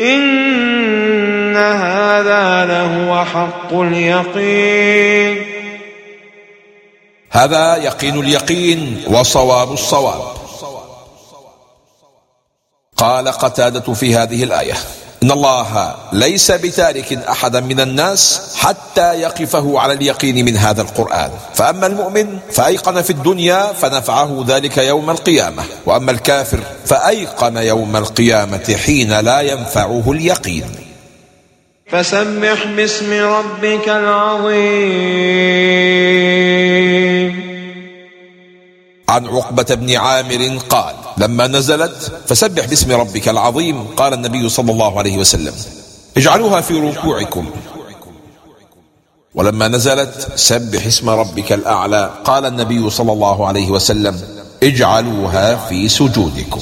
إن 0.00 1.56
هذا 1.56 2.64
لهو 2.66 3.24
حق 3.24 3.74
اليقين. 3.74 5.42
هذا 7.30 7.76
يقين 7.76 8.20
اليقين 8.20 9.02
وصواب 9.06 9.72
الصواب. 9.72 10.43
قال 12.96 13.28
قتادة 13.28 13.92
في 13.92 14.16
هذه 14.16 14.44
الآية 14.44 14.74
إن 15.22 15.30
الله 15.30 15.94
ليس 16.12 16.50
بتارك 16.50 17.12
أحدا 17.12 17.60
من 17.60 17.80
الناس 17.80 18.52
حتى 18.56 19.20
يقفه 19.20 19.80
على 19.80 19.92
اليقين 19.92 20.44
من 20.44 20.56
هذا 20.56 20.82
القرآن. 20.82 21.30
فأما 21.54 21.86
المؤمن 21.86 22.38
فأيقن 22.52 23.02
في 23.02 23.10
الدنيا 23.10 23.72
فنفعه 23.72 24.44
ذلك 24.48 24.78
يوم 24.78 25.10
القيامة 25.10 25.62
وأما 25.86 26.10
الكافر 26.10 26.60
فأيقن 26.86 27.56
يوم 27.56 27.96
القيامة 27.96 28.76
حين 28.84 29.20
لا 29.20 29.40
ينفعه 29.40 30.12
اليقين. 30.12 30.64
فسبح 31.90 32.64
باسم 32.76 33.12
ربك 33.12 33.88
العظيم. 33.88 35.34
عن 39.08 39.26
عقبة 39.26 39.74
بن 39.74 39.96
عامر 39.96 40.58
قال 40.68 40.94
لما 41.18 41.46
نزلت 41.46 42.12
فسبح 42.26 42.66
باسم 42.66 42.92
ربك 42.92 43.28
العظيم 43.28 43.84
قال 43.84 44.12
النبي 44.12 44.48
صلى 44.48 44.72
الله 44.72 44.98
عليه 44.98 45.18
وسلم. 45.18 45.54
اجعلوها 46.16 46.60
في 46.60 46.74
ركوعكم. 46.74 47.50
ولما 49.34 49.68
نزلت 49.68 50.32
سبح 50.34 50.86
اسم 50.86 51.10
ربك 51.10 51.52
الأعلى 51.52 52.10
قال 52.24 52.46
النبي 52.46 52.90
صلى 52.90 53.12
الله 53.12 53.46
عليه 53.46 53.70
وسلم. 53.70 54.20
اجعلوها 54.62 55.56
في 55.68 55.88
سجودكم. 55.88 56.60